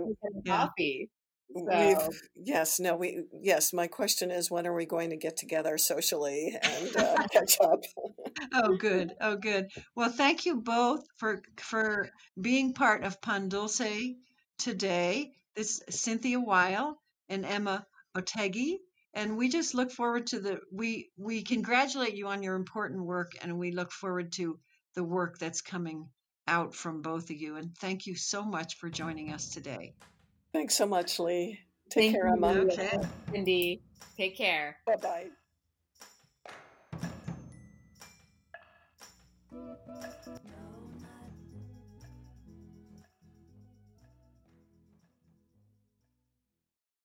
Coffee. 0.46 1.08
So. 1.57 2.11
Yes, 2.35 2.81
no, 2.81 2.97
we 2.97 3.23
yes. 3.40 3.73
My 3.73 3.87
question 3.87 4.33
is, 4.33 4.51
when 4.51 4.67
are 4.67 4.75
we 4.75 4.87
going 4.87 5.11
to 5.11 5.17
get 5.17 5.37
together 5.37 5.79
socially 5.79 6.57
and 6.61 6.97
uh, 6.97 7.27
catch 7.31 7.61
up? 7.61 7.85
oh, 8.55 8.77
good. 8.77 9.14
Oh, 9.21 9.37
good. 9.37 9.69
Well, 9.95 10.11
thank 10.11 10.47
you 10.47 10.57
both 10.57 11.05
for 11.17 11.43
for 11.59 12.09
being 12.40 12.75
part 12.75 13.05
of 13.05 13.23
Pan 13.23 13.49
Dulce 13.49 14.17
today. 14.59 15.31
This 15.55 15.81
Cynthia 15.90 16.40
Weill 16.40 16.99
and 17.29 17.47
Emma 17.47 17.87
Otheguy, 18.17 18.79
and 19.14 19.37
we 19.37 19.49
just 19.49 19.75
look 19.75 19.93
forward 19.93 20.27
to 20.29 20.40
the 20.40 20.59
we 20.73 21.11
we 21.17 21.45
congratulate 21.45 22.17
you 22.17 22.27
on 22.27 22.43
your 22.43 22.57
important 22.57 23.05
work, 23.05 23.31
and 23.43 23.61
we 23.61 23.71
look 23.71 23.93
forward 23.93 24.33
to 24.33 24.59
the 24.97 25.05
work 25.05 25.38
that's 25.38 25.61
coming 25.61 26.09
out 26.49 26.75
from 26.75 27.01
both 27.01 27.31
of 27.31 27.37
you. 27.37 27.57
And 27.57 27.77
thank 27.77 28.07
you 28.07 28.17
so 28.17 28.45
much 28.45 28.77
for 28.77 28.90
joining 28.90 29.33
us 29.33 29.51
today. 29.51 29.95
Thanks 30.55 30.77
so 30.77 30.87
much, 30.87 31.19
Lee. 31.19 31.59
Take 31.90 32.05
Thank 32.05 32.14
care, 32.14 32.29
Emma. 32.29 32.64
Okay. 32.71 32.97
Cindy, 33.33 33.83
take 34.17 34.37
care. 34.37 34.77
Bye 34.87 34.97
bye. 35.03 35.27